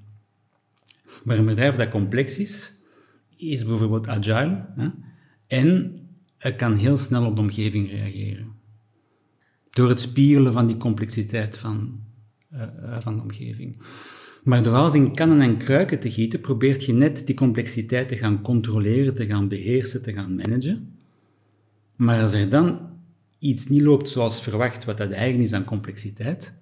Maar 1.24 1.38
een 1.38 1.44
bedrijf 1.44 1.76
dat 1.76 1.88
complex 1.88 2.38
is, 2.38 2.72
is 3.36 3.64
bijvoorbeeld 3.64 4.08
agile 4.08 4.66
hè, 4.76 4.88
en 5.46 5.96
het 6.38 6.56
kan 6.56 6.74
heel 6.74 6.96
snel 6.96 7.26
op 7.26 7.36
de 7.36 7.42
omgeving 7.42 7.90
reageren 7.90 8.60
door 9.72 9.88
het 9.88 10.00
spiegelen 10.00 10.52
van 10.52 10.66
die 10.66 10.76
complexiteit 10.76 11.58
van, 11.58 12.00
uh, 12.52 12.62
van 12.98 13.16
de 13.16 13.22
omgeving. 13.22 13.76
Maar 14.44 14.62
door 14.62 14.74
alles 14.74 14.94
in 14.94 15.14
kannen 15.14 15.40
en 15.40 15.56
kruiken 15.56 16.00
te 16.00 16.10
gieten, 16.10 16.40
probeert 16.40 16.84
je 16.84 16.92
net 16.92 17.26
die 17.26 17.34
complexiteit 17.34 18.08
te 18.08 18.16
gaan 18.16 18.42
controleren, 18.42 19.14
te 19.14 19.26
gaan 19.26 19.48
beheersen, 19.48 20.02
te 20.02 20.12
gaan 20.12 20.34
managen. 20.34 20.96
Maar 21.96 22.22
als 22.22 22.32
er 22.32 22.48
dan 22.48 22.80
iets 23.38 23.68
niet 23.68 23.82
loopt 23.82 24.08
zoals 24.08 24.42
verwacht, 24.42 24.84
wat 24.84 24.98
dat 24.98 25.10
eigen 25.10 25.40
is 25.40 25.52
aan 25.52 25.64
complexiteit, 25.64 26.54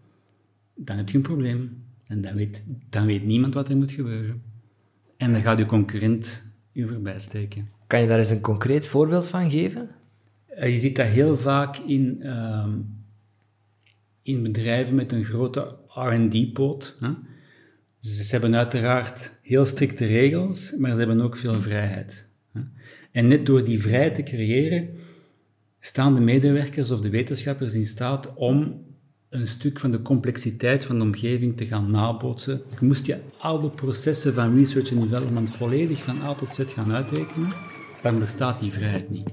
dan 0.75 0.97
heb 0.97 1.09
je 1.09 1.17
een 1.17 1.23
probleem. 1.23 1.83
En 2.07 2.21
dan 2.21 2.35
weet, 2.35 2.65
dan 2.91 3.07
weet 3.07 3.25
niemand 3.25 3.55
wat 3.55 3.69
er 3.69 3.77
moet 3.77 3.93
gebeuren. 3.93 4.43
En 5.17 5.33
dan 5.33 5.41
gaat 5.41 5.59
je 5.59 5.67
concurrent 5.67 6.43
je 6.73 6.87
voorbij 6.87 7.19
steken. 7.19 7.69
Kan 7.87 8.01
je 8.01 8.07
daar 8.07 8.19
eens 8.19 8.31
een 8.31 8.41
concreet 8.41 8.87
voorbeeld 8.87 9.29
van 9.29 9.51
geven? 9.51 9.89
je 10.61 10.79
ziet 10.79 10.97
dat 10.97 11.07
heel 11.07 11.37
vaak 11.37 11.77
in, 11.77 12.23
ehm, 12.23 12.71
in 14.23 14.43
bedrijven 14.43 14.95
met 14.95 15.13
een 15.13 15.25
grote 15.25 15.77
R&D-poot. 15.87 16.97
Ze 17.99 18.27
hebben 18.31 18.57
uiteraard 18.57 19.39
heel 19.43 19.67
strikte 19.67 20.07
regels, 20.07 20.75
maar 20.79 20.93
ze 20.93 20.99
hebben 20.99 21.21
ook 21.21 21.37
veel 21.37 21.61
vrijheid. 21.61 22.29
En 23.13 23.27
net 23.27 23.47
door 23.47 23.65
die 23.65 23.81
vrijheid 23.81 24.15
te 24.15 24.23
creëren, 24.23 24.89
staan 25.81 26.15
de 26.15 26.21
medewerkers 26.21 26.91
of 26.91 27.01
de 27.01 27.11
wetenschappers 27.11 27.75
in 27.75 27.87
staat 27.87 28.35
om 28.35 28.89
een 29.29 29.49
stuk 29.49 29.79
van 29.79 29.91
de 29.91 30.03
complexiteit 30.03 30.85
van 30.85 30.99
de 30.99 31.05
omgeving 31.05 31.57
te 31.57 31.67
gaan 31.67 31.91
nabootsen. 31.91 32.63
Je 32.81 32.87
moest 32.87 33.07
je 33.07 33.19
oude 33.39 33.71
processen 33.71 34.35
van 34.35 34.57
research 34.57 34.91
en 34.91 35.01
development 35.01 35.57
volledig 35.57 36.03
van 36.03 36.23
A 36.23 36.35
tot 36.35 36.55
Z 36.55 36.63
gaan 36.67 36.93
uitrekenen, 36.93 37.53
dan 38.03 38.19
bestaat 38.19 38.59
die 38.59 38.73
vrijheid 38.73 39.11
niet. 39.11 39.31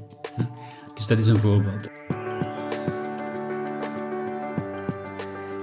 Dus 0.93 1.07
dat 1.07 1.17
is 1.17 1.25
een 1.25 1.37
voorbeeld. 1.37 1.96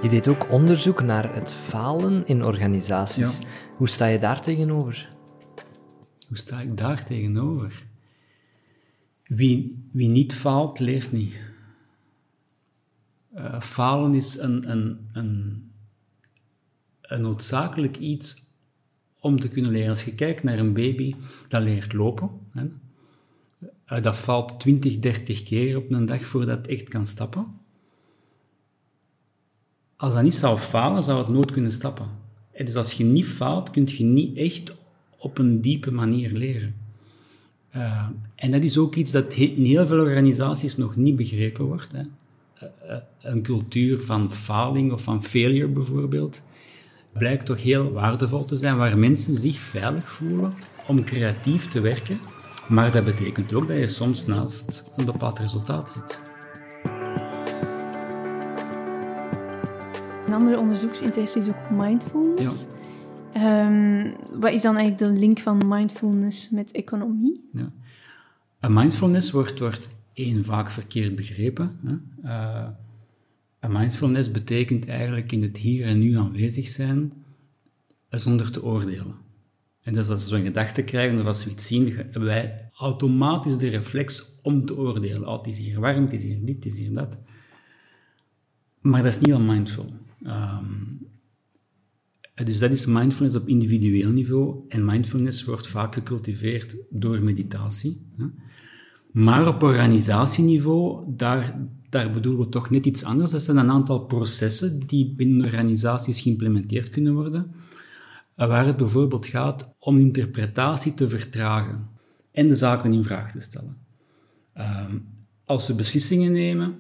Je 0.05 0.11
deed 0.11 0.29
ook 0.29 0.51
onderzoek 0.51 1.03
naar 1.03 1.35
het 1.35 1.53
falen 1.53 2.27
in 2.27 2.45
organisaties. 2.45 3.41
Hoe 3.77 3.89
sta 3.89 4.07
je 4.07 4.19
daar 4.19 4.43
tegenover? 4.43 5.09
Hoe 6.29 6.37
sta 6.37 6.61
ik 6.61 6.77
daar 6.77 7.05
tegenover? 7.05 7.87
Wie, 9.27 9.85
wie 9.93 10.09
niet 10.09 10.35
faalt, 10.35 10.79
leert 10.79 11.13
niet. 11.13 11.35
Uh, 13.37 13.61
falen 13.61 14.15
is 14.15 14.39
een, 14.39 14.71
een, 14.71 15.09
een, 15.13 15.71
een 17.03 17.21
noodzakelijk 17.21 17.99
iets 17.99 18.45
om 19.21 19.41
te 19.41 19.49
kunnen 19.49 19.71
leren. 19.71 19.91
Als 19.91 20.05
je 20.05 20.15
kijkt 20.15 20.43
naar 20.43 20.59
een 20.59 20.73
baby 20.73 21.15
dat 21.49 21.63
leert 21.63 21.93
lopen, 21.93 22.31
hè, 22.51 22.65
uh, 23.89 24.03
dat 24.03 24.17
valt 24.17 24.61
20, 24.61 24.99
30 24.99 25.43
keer 25.43 25.77
op 25.77 25.91
een 25.91 26.07
dag 26.07 26.27
voordat 26.27 26.57
het 26.57 26.69
echt 26.69 26.89
kan 26.89 27.07
stappen. 27.07 27.63
Als 29.97 30.15
dat 30.15 30.23
niet 30.23 30.35
zou 30.35 30.59
falen, 30.59 31.03
zou 31.03 31.19
het 31.19 31.29
nooit 31.29 31.51
kunnen 31.51 31.73
stappen. 31.73 32.07
En 32.53 32.65
dus 32.65 32.77
als 32.77 32.93
je 32.93 33.05
niet 33.05 33.27
faalt, 33.27 33.71
kun 33.71 33.85
je 33.87 34.05
niet 34.05 34.37
echt 34.37 34.75
op 35.19 35.39
een 35.39 35.61
diepe 35.61 35.91
manier 35.91 36.33
leren. 36.33 36.75
Uh, 37.77 38.07
en 38.35 38.51
dat 38.51 38.63
is 38.63 38.79
ook 38.79 38.95
iets 38.95 39.11
dat 39.11 39.35
in 39.35 39.65
heel 39.65 39.87
veel 39.87 40.01
organisaties 40.01 40.77
nog 40.77 40.97
niet 40.97 41.17
begrepen 41.17 41.65
wordt. 41.65 41.93
Hè. 41.93 42.03
Uh, 42.63 42.97
een 43.23 43.43
cultuur 43.43 44.01
van 44.01 44.33
faling 44.33 44.93
of 44.93 45.03
van 45.03 45.25
failure 45.25 45.69
bijvoorbeeld 45.69 46.43
blijkt 47.13 47.47
toch 47.47 47.63
heel 47.63 47.93
waardevol 47.93 48.45
te 48.45 48.57
zijn, 48.57 48.77
waar 48.77 48.99
mensen 48.99 49.35
zich 49.35 49.59
veilig 49.59 50.11
voelen 50.11 50.53
om 50.87 51.05
creatief 51.05 51.69
te 51.69 51.81
werken. 51.81 52.21
Maar 52.69 52.93
dat 52.93 53.05
betekent 53.05 53.55
ook 53.55 53.69
dat 53.69 53.77
je 53.77 53.89
soms 53.89 54.27
naast 54.27 54.93
een 54.97 55.05
bepaald 55.05 55.39
resultaat 55.39 55.91
zit. 55.91 56.34
Andere 60.35 60.59
onderzoeksinteresse 60.59 61.39
is 61.39 61.49
ook 61.49 61.71
mindfulness. 61.71 62.67
Um, 63.37 64.15
wat 64.41 64.53
is 64.53 64.63
dan 64.63 64.77
eigenlijk 64.77 65.13
de 65.13 65.21
link 65.21 65.39
van 65.39 65.63
mindfulness 65.67 66.51
met 66.51 66.73
economie? 66.73 67.49
Ja. 67.53 67.73
Een 68.61 68.73
mindfulness 68.73 69.31
wordt, 69.31 69.59
wordt 69.59 69.89
één 70.13 70.45
vaak 70.45 70.71
verkeerd 70.71 71.17
begrepen. 71.17 71.79
Hè. 71.83 71.97
Uh, 72.25 72.69
een 73.61 73.73
mindfulness 73.73 74.31
betekent 74.31 74.89
eigenlijk 74.89 75.33
in 75.33 75.43
het 75.43 75.57
hier 75.57 75.87
en 75.87 75.99
nu 75.99 76.17
aanwezig 76.17 76.69
zijn 76.69 77.13
zonder 78.11 78.51
te 78.51 78.65
oordelen. 78.65 79.15
En 79.83 79.93
dus 79.93 80.09
als 80.09 80.31
we 80.31 80.37
een 80.37 80.45
gedachte 80.45 80.83
krijgen 80.83 81.21
of 81.21 81.27
als 81.27 81.45
we 81.45 81.51
iets 81.51 81.67
zien, 81.67 81.93
hebben 81.93 82.25
wij 82.25 82.71
automatisch 82.77 83.59
de 83.59 83.69
reflex 83.69 84.39
om 84.43 84.67
te 84.67 84.77
oordelen. 84.77 85.29
Oh, 85.29 85.37
het 85.37 85.47
is 85.47 85.59
hier 85.59 85.81
warm, 85.81 86.03
het 86.03 86.13
is 86.13 86.23
hier 86.23 86.45
dit, 86.45 86.55
het 86.55 86.67
is 86.67 86.79
hier 86.79 86.93
dat. 86.93 87.19
Maar 88.81 89.03
dat 89.03 89.13
is 89.13 89.21
niet 89.21 89.35
al 89.35 89.41
mindful. 89.41 89.87
Um, 90.25 91.13
dus 92.45 92.59
dat 92.59 92.71
is 92.71 92.87
mindfulness 92.87 93.37
op 93.37 93.49
individueel 93.49 94.11
niveau. 94.11 94.65
En 94.69 94.85
mindfulness 94.85 95.45
wordt 95.45 95.67
vaak 95.67 95.95
gecultiveerd 95.95 96.77
door 96.91 97.23
meditatie. 97.23 98.07
Maar 99.13 99.49
op 99.49 99.63
organisatieniveau, 99.63 101.05
daar, 101.17 101.59
daar 101.89 102.11
bedoelen 102.11 102.45
we 102.45 102.49
toch 102.49 102.71
net 102.71 102.87
iets 102.87 103.05
anders. 103.05 103.31
Dat 103.31 103.43
zijn 103.43 103.57
een 103.57 103.71
aantal 103.71 104.05
processen 104.05 104.81
die 104.87 105.15
binnen 105.15 105.45
organisaties 105.45 106.21
geïmplementeerd 106.21 106.91
kunnen 106.91 107.15
worden. 107.15 107.51
Waar 108.35 108.67
het 108.67 108.77
bijvoorbeeld 108.77 109.27
gaat 109.27 109.75
om 109.79 109.99
interpretatie 109.99 110.95
te 110.95 111.09
vertragen 111.09 111.89
en 112.33 112.49
de 112.49 112.55
zaken 112.55 112.93
in 112.93 113.03
vraag 113.03 113.33
te 113.33 113.41
stellen. 113.41 113.77
Ehm, 114.53 114.99
als 115.45 115.67
we 115.67 115.75
beslissingen 115.75 116.33
nemen, 116.33 116.77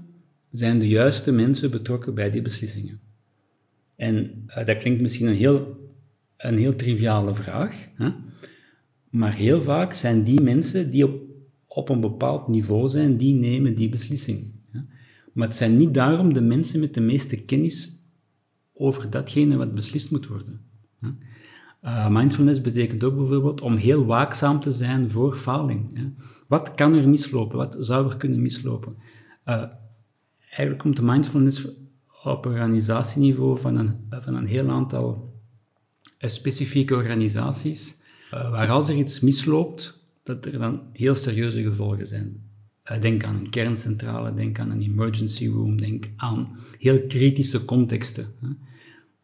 zijn 0.50 0.78
de 0.78 0.88
juiste 0.88 1.32
mensen 1.32 1.70
betrokken 1.70 2.14
bij 2.14 2.30
die 2.30 2.42
beslissingen. 2.42 3.00
En 3.96 4.44
uh, 4.48 4.66
dat 4.66 4.78
klinkt 4.78 5.00
misschien 5.00 5.26
een 5.26 5.34
heel, 5.34 5.76
een 6.36 6.58
heel 6.58 6.76
triviale 6.76 7.34
vraag, 7.34 7.88
hè? 7.94 8.10
maar 9.10 9.34
heel 9.34 9.62
vaak 9.62 9.92
zijn 9.92 10.24
die 10.24 10.40
mensen 10.40 10.90
die 10.90 11.04
op, 11.04 11.22
op 11.66 11.88
een 11.88 12.00
bepaald 12.00 12.48
niveau 12.48 12.88
zijn, 12.88 13.16
die 13.16 13.34
nemen 13.34 13.74
die 13.74 13.88
beslissing. 13.88 14.52
Maar 15.32 15.46
het 15.46 15.56
zijn 15.56 15.76
niet 15.76 15.94
daarom 15.94 16.32
de 16.32 16.40
mensen 16.40 16.80
met 16.80 16.94
de 16.94 17.00
meeste 17.00 17.36
kennis 17.44 18.04
over 18.72 19.10
datgene 19.10 19.56
wat 19.56 19.74
beslist 19.74 20.10
moet 20.10 20.26
worden. 20.26 20.60
Hè? 21.00 21.08
Uh, 21.84 22.08
mindfulness 22.08 22.60
betekent 22.60 23.04
ook 23.04 23.16
bijvoorbeeld 23.16 23.60
om 23.60 23.76
heel 23.76 24.04
waakzaam 24.04 24.60
te 24.60 24.72
zijn 24.72 25.10
voor 25.10 25.36
faling. 25.36 26.12
Wat 26.48 26.74
kan 26.74 26.94
er 26.94 27.08
mislopen? 27.08 27.56
Wat 27.56 27.76
zou 27.80 28.10
er 28.10 28.16
kunnen 28.16 28.42
mislopen? 28.42 28.96
Uh, 29.46 29.64
eigenlijk 30.48 30.78
komt 30.78 30.96
de 30.96 31.02
mindfulness 31.02 31.68
op 32.24 32.46
organisatieniveau 32.46 33.58
van 33.58 33.76
een, 33.76 33.96
van 34.10 34.34
een 34.34 34.46
heel 34.46 34.70
aantal 34.70 35.32
eh, 36.18 36.30
specifieke 36.30 36.94
organisaties, 36.94 38.00
eh, 38.30 38.50
waar 38.50 38.70
als 38.70 38.88
er 38.88 38.96
iets 38.96 39.20
misloopt, 39.20 40.02
dat 40.22 40.44
er 40.44 40.58
dan 40.58 40.82
heel 40.92 41.14
serieuze 41.14 41.62
gevolgen 41.62 42.06
zijn. 42.06 42.42
Eh, 42.82 43.00
denk 43.00 43.24
aan 43.24 43.36
een 43.36 43.50
kerncentrale, 43.50 44.34
denk 44.34 44.58
aan 44.58 44.70
een 44.70 44.82
emergency 44.82 45.48
room, 45.48 45.76
denk 45.76 46.10
aan 46.16 46.56
heel 46.78 47.06
kritische 47.06 47.64
contexten. 47.64 48.26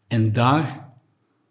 En 0.06 0.32
daar 0.32 0.88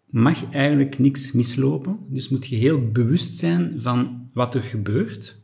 mag 0.06 0.50
eigenlijk 0.50 0.98
niks 0.98 1.32
mislopen, 1.32 1.98
dus 2.08 2.28
moet 2.28 2.46
je 2.46 2.56
heel 2.56 2.90
bewust 2.90 3.36
zijn 3.36 3.80
van 3.80 4.28
wat 4.32 4.54
er 4.54 4.62
gebeurt. 4.62 5.42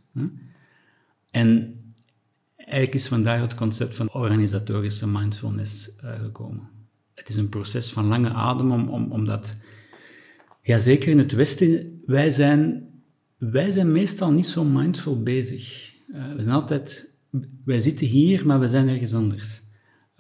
En 1.31 1.81
Eigenlijk 2.67 2.95
is 2.95 3.09
vandaar 3.09 3.41
het 3.41 3.55
concept 3.55 3.97
van 3.97 4.13
organisatorische 4.13 5.09
mindfulness 5.09 5.91
uh, 6.05 6.21
gekomen. 6.21 6.69
Het 7.15 7.29
is 7.29 7.37
een 7.37 7.49
proces 7.49 7.93
van 7.93 8.07
lange 8.07 8.31
adem, 8.31 8.71
om, 8.71 8.89
om, 8.89 9.13
omdat, 9.13 9.57
ja, 10.63 10.79
zeker 10.79 11.09
in 11.09 11.19
het 11.19 11.33
Westen, 11.33 12.03
wij 12.07 12.31
zijn, 12.31 12.89
wij 13.37 13.71
zijn 13.71 13.93
meestal 13.93 14.33
niet 14.33 14.47
zo 14.47 14.65
mindful 14.65 15.23
bezig. 15.23 15.95
Uh, 16.09 16.35
we 16.35 16.43
zijn 16.43 16.55
altijd, 16.55 17.15
wij 17.65 17.79
zitten 17.79 18.07
hier, 18.07 18.47
maar 18.47 18.61
we 18.61 18.69
zijn 18.69 18.89
ergens 18.89 19.15
anders. 19.15 19.63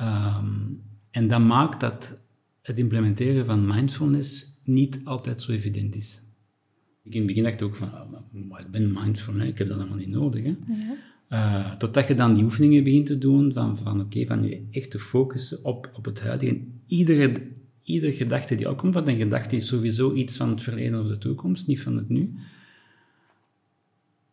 Um, 0.01 0.83
en 1.11 1.29
dat 1.29 1.41
maakt 1.41 1.81
dat 1.81 2.23
het 2.63 2.79
implementeren 2.79 3.47
van 3.47 3.67
mindfulness 3.67 4.61
niet 4.65 5.01
altijd 5.05 5.43
zo 5.43 5.53
evident 5.53 5.97
is. 5.97 6.21
Ik 7.03 7.13
in 7.13 7.19
het 7.19 7.27
begin 7.27 7.43
dacht 7.43 7.63
ook 7.63 7.77
van, 7.77 7.89
oh, 8.51 8.61
ik 8.61 8.71
ben 8.71 8.93
mindful, 8.93 9.35
hè? 9.35 9.45
ik 9.45 9.59
heb 9.59 9.69
dat 9.69 9.77
helemaal 9.77 9.99
niet 9.99 10.09
nodig. 10.09 10.45
Ja. 10.45 10.55
Uh, 11.31 11.75
totdat 11.75 12.09
je 12.09 12.15
dan 12.15 12.35
die 12.35 12.45
oefeningen 12.45 12.85
begint 12.85 13.07
te 13.07 13.19
doen, 13.19 13.53
van, 13.53 13.79
van 13.79 14.01
oké, 14.01 14.27
van 14.27 14.49
je 14.49 14.67
echt 14.71 14.91
te 14.91 14.99
focussen 14.99 15.65
op, 15.65 15.91
op 15.95 16.05
het 16.05 16.21
huidige. 16.21 16.61
iedere, 16.87 17.33
iedere 17.83 18.13
gedachte 18.13 18.55
die 18.55 18.71
opkomt, 18.71 18.95
want 18.95 19.09
een 19.09 19.17
gedachte 19.17 19.57
is 19.57 19.67
sowieso 19.67 20.13
iets 20.15 20.37
van 20.37 20.51
het 20.51 20.63
verleden 20.63 21.01
of 21.01 21.09
de 21.09 21.19
toekomst, 21.19 21.67
niet 21.67 21.83
van 21.83 21.97
het 21.97 22.09
nu. 22.09 22.35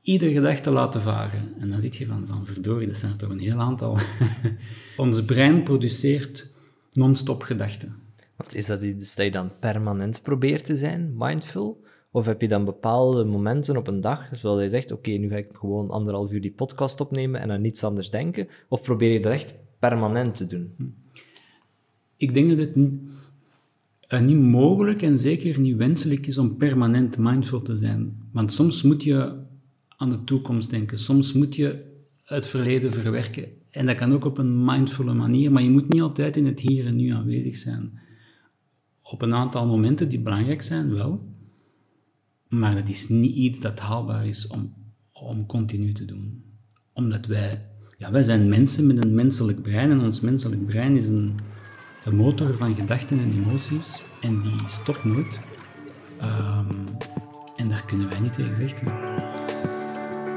Iedere 0.01 0.31
gedachte 0.31 0.71
laten 0.71 1.01
varen. 1.01 1.53
En 1.59 1.69
dan 1.69 1.81
zit 1.81 1.95
je 1.95 2.05
van, 2.05 2.27
van 2.27 2.45
verdorie, 2.45 2.87
dat 2.87 2.97
zijn 2.97 3.11
er 3.11 3.17
toch 3.17 3.29
een 3.29 3.39
heel 3.39 3.59
aantal. 3.59 3.97
Ons 4.97 5.25
brein 5.25 5.63
produceert 5.63 6.51
non-stop 6.91 7.41
gedachten. 7.41 7.95
Wat 8.35 8.53
is 8.53 8.65
dat 8.65 8.81
iets 8.81 9.15
dat 9.15 9.25
je 9.25 9.31
dan 9.31 9.51
permanent 9.59 10.21
probeert 10.21 10.65
te 10.65 10.75
zijn, 10.75 11.13
mindful? 11.17 11.82
Of 12.15 12.25
heb 12.25 12.41
je 12.41 12.47
dan 12.47 12.65
bepaalde 12.65 13.23
momenten 13.23 13.77
op 13.77 13.87
een 13.87 14.01
dag, 14.01 14.29
zoals 14.31 14.61
je 14.61 14.69
zegt, 14.69 14.91
oké, 14.91 15.11
nu 15.11 15.29
ga 15.29 15.35
ik 15.35 15.49
gewoon 15.53 15.89
anderhalf 15.89 16.31
uur 16.31 16.41
die 16.41 16.51
podcast 16.51 17.01
opnemen 17.01 17.41
en 17.41 17.51
aan 17.51 17.61
niets 17.61 17.83
anders 17.83 18.09
denken? 18.09 18.47
Of 18.67 18.83
probeer 18.83 19.11
je 19.11 19.21
dat 19.21 19.31
echt 19.31 19.55
permanent 19.79 20.35
te 20.35 20.47
doen? 20.47 20.73
Hm. 20.77 20.83
Ik 22.17 22.33
denk 22.33 22.49
dat 22.49 22.57
het 22.57 22.75
niet, 22.75 23.01
uh, 24.09 24.19
niet 24.19 24.39
mogelijk 24.39 25.01
en 25.01 25.19
zeker 25.19 25.59
niet 25.59 25.75
wenselijk 25.75 26.27
is 26.27 26.37
om 26.37 26.57
permanent 26.57 27.17
mindful 27.17 27.61
te 27.61 27.75
zijn. 27.75 28.17
Want 28.31 28.51
soms 28.51 28.81
moet 28.81 29.03
je 29.03 29.35
aan 29.97 30.09
de 30.09 30.23
toekomst 30.23 30.69
denken, 30.69 30.97
soms 30.97 31.33
moet 31.33 31.55
je 31.55 31.83
het 32.23 32.47
verleden 32.47 32.91
verwerken. 32.91 33.47
En 33.69 33.85
dat 33.85 33.95
kan 33.95 34.13
ook 34.13 34.25
op 34.25 34.37
een 34.37 34.65
mindfulle 34.65 35.13
manier, 35.13 35.51
maar 35.51 35.63
je 35.63 35.69
moet 35.69 35.89
niet 35.89 36.01
altijd 36.01 36.37
in 36.37 36.45
het 36.45 36.59
hier 36.59 36.85
en 36.85 36.95
nu 36.95 37.09
aanwezig 37.09 37.55
zijn. 37.55 37.99
Op 39.01 39.21
een 39.21 39.33
aantal 39.33 39.67
momenten 39.67 40.09
die 40.09 40.19
belangrijk 40.19 40.61
zijn, 40.61 40.93
wel. 40.93 41.31
Maar 42.53 42.75
het 42.75 42.89
is 42.89 43.09
niet 43.09 43.35
iets 43.35 43.59
dat 43.59 43.79
haalbaar 43.79 44.27
is 44.27 44.47
om, 44.47 44.73
om 45.13 45.45
continu 45.45 45.93
te 45.93 46.05
doen. 46.05 46.43
Omdat 46.93 47.25
wij, 47.25 47.65
ja, 47.97 48.11
wij 48.11 48.21
zijn 48.21 48.49
mensen 48.49 48.87
met 48.87 49.03
een 49.03 49.15
menselijk 49.15 49.61
brein 49.61 49.91
en 49.91 49.99
ons 49.99 50.19
menselijk 50.19 50.65
brein 50.65 50.95
is 50.95 51.07
een, 51.07 51.35
een 52.03 52.15
motor 52.15 52.57
van 52.57 52.75
gedachten 52.75 53.19
en 53.19 53.31
emoties 53.31 54.05
en 54.21 54.41
die 54.41 54.67
stopt 54.67 55.03
nooit. 55.03 55.39
Ehm, 56.19 56.71
en 57.55 57.69
daar 57.69 57.85
kunnen 57.85 58.09
wij 58.09 58.19
niet 58.19 58.33
tegen 58.33 58.55
vechten. 58.57 58.87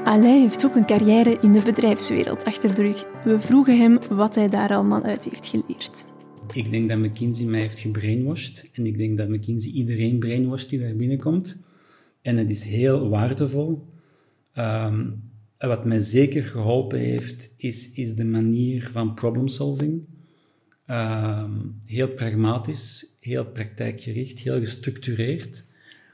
Alain 0.05 0.41
heeft 0.41 0.65
ook 0.65 0.75
een 0.75 0.87
carrière 0.87 1.39
in 1.41 1.53
de 1.53 1.63
bedrijfswereld 1.63 2.45
achter 2.45 2.75
de 2.75 2.83
rug. 2.83 3.05
We 3.25 3.41
vroegen 3.41 3.79
hem 3.79 3.99
wat 4.11 4.35
hij 4.35 4.49
daar 4.49 4.75
allemaal 4.75 5.03
uit 5.03 5.25
heeft 5.25 5.47
geleerd. 5.47 6.07
Ik 6.53 6.71
denk 6.71 6.89
dat 6.89 6.99
McKinsey 6.99 7.47
mij 7.47 7.61
heeft 7.61 7.79
gebrainwashed. 7.79 8.71
En 8.73 8.87
ik 8.87 8.99
denk 8.99 9.19
dat 9.19 9.29
McKinsey 9.29 9.73
iedereen 9.73 10.19
brainwashed 10.19 10.69
die 10.69 10.81
daar 10.81 10.97
binnenkomt. 10.97 11.65
En 12.27 12.37
het 12.37 12.51
is 12.51 12.65
heel 12.65 13.09
waardevol. 13.09 13.87
Um, 14.59 15.31
wat 15.59 15.85
mij 15.85 16.01
zeker 16.01 16.43
geholpen 16.43 16.99
heeft, 16.99 17.55
is, 17.57 17.93
is 17.93 18.15
de 18.15 18.25
manier 18.25 18.89
van 18.91 19.15
problemsolving. 19.15 20.05
Um, 20.91 21.79
heel 21.85 22.09
pragmatisch, 22.09 23.07
heel 23.21 23.45
praktijkgericht, 23.45 24.39
heel 24.39 24.59
gestructureerd. 24.61 25.65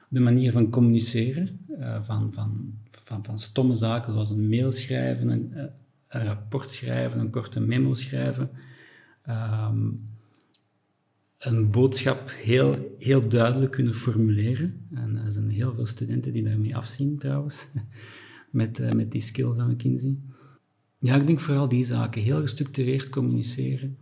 De 0.09 0.21
manier 0.21 0.53
van 0.53 0.71
communiceren, 0.71 1.67
uh, 1.79 2.03
van, 2.03 2.33
van, 2.33 2.75
van, 2.91 3.25
van 3.25 3.39
stomme 3.39 3.75
zaken 3.75 4.13
zoals 4.13 4.31
een 4.31 4.49
mail 4.49 4.73
schrijven, 4.73 5.29
een, 5.29 5.53
eh, 5.55 5.65
een 6.09 6.25
rapport 6.25 6.71
schrijven, 6.71 7.21
een 7.21 7.31
korte 7.31 7.61
memo 7.61 7.95
schrijven. 7.95 8.51
Um, 9.29 10.11
een 11.39 11.71
boodschap 11.71 12.31
heel, 12.35 12.92
heel 13.03 13.29
duidelijk 13.29 13.73
kunnen 13.73 13.95
formuleren. 13.95 14.87
En 14.95 15.17
er 15.17 15.33
zijn 15.33 15.51
heel 15.51 15.75
veel 15.75 15.87
studenten 15.87 16.33
die 16.33 16.43
daarmee 16.43 16.77
afzien 16.77 17.19
trouwens, 17.19 17.67
met, 18.51 18.79
uh, 18.79 18.91
met 18.91 19.13
die 19.13 19.21
skill 19.21 19.47
van 19.55 19.71
McKinsey. 19.71 20.19
Ja, 20.99 21.15
ik 21.17 21.27
denk 21.27 21.41
vooral 21.41 21.69
die 21.69 21.85
zaken. 21.85 22.23
Heel 22.23 22.41
gestructureerd 22.41 23.09
communiceren. 23.09 23.99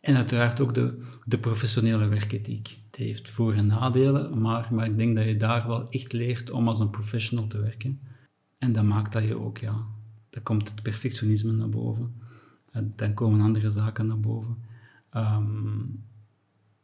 En 0.00 0.16
uiteraard 0.16 0.60
ook 0.60 0.74
de, 0.74 1.02
de 1.24 1.38
professionele 1.38 2.06
werkethiek. 2.06 2.78
Het 2.86 2.96
heeft 2.96 3.30
voor- 3.30 3.54
en 3.54 3.66
nadelen, 3.66 4.40
maar, 4.40 4.68
maar 4.74 4.86
ik 4.86 4.98
denk 4.98 5.16
dat 5.16 5.24
je 5.24 5.36
daar 5.36 5.66
wel 5.66 5.90
echt 5.90 6.12
leert 6.12 6.50
om 6.50 6.68
als 6.68 6.78
een 6.78 6.90
professional 6.90 7.46
te 7.46 7.60
werken. 7.60 8.00
En 8.58 8.72
dat 8.72 8.84
maakt 8.84 9.12
dat 9.12 9.22
je 9.22 9.38
ook, 9.38 9.58
ja, 9.58 9.86
dan 10.30 10.42
komt 10.42 10.70
het 10.70 10.82
perfectionisme 10.82 11.52
naar 11.52 11.68
boven. 11.68 12.14
En 12.70 12.92
dan 12.96 13.14
komen 13.14 13.40
andere 13.40 13.70
zaken 13.70 14.06
naar 14.06 14.20
boven. 14.20 14.56
Um, 15.16 16.04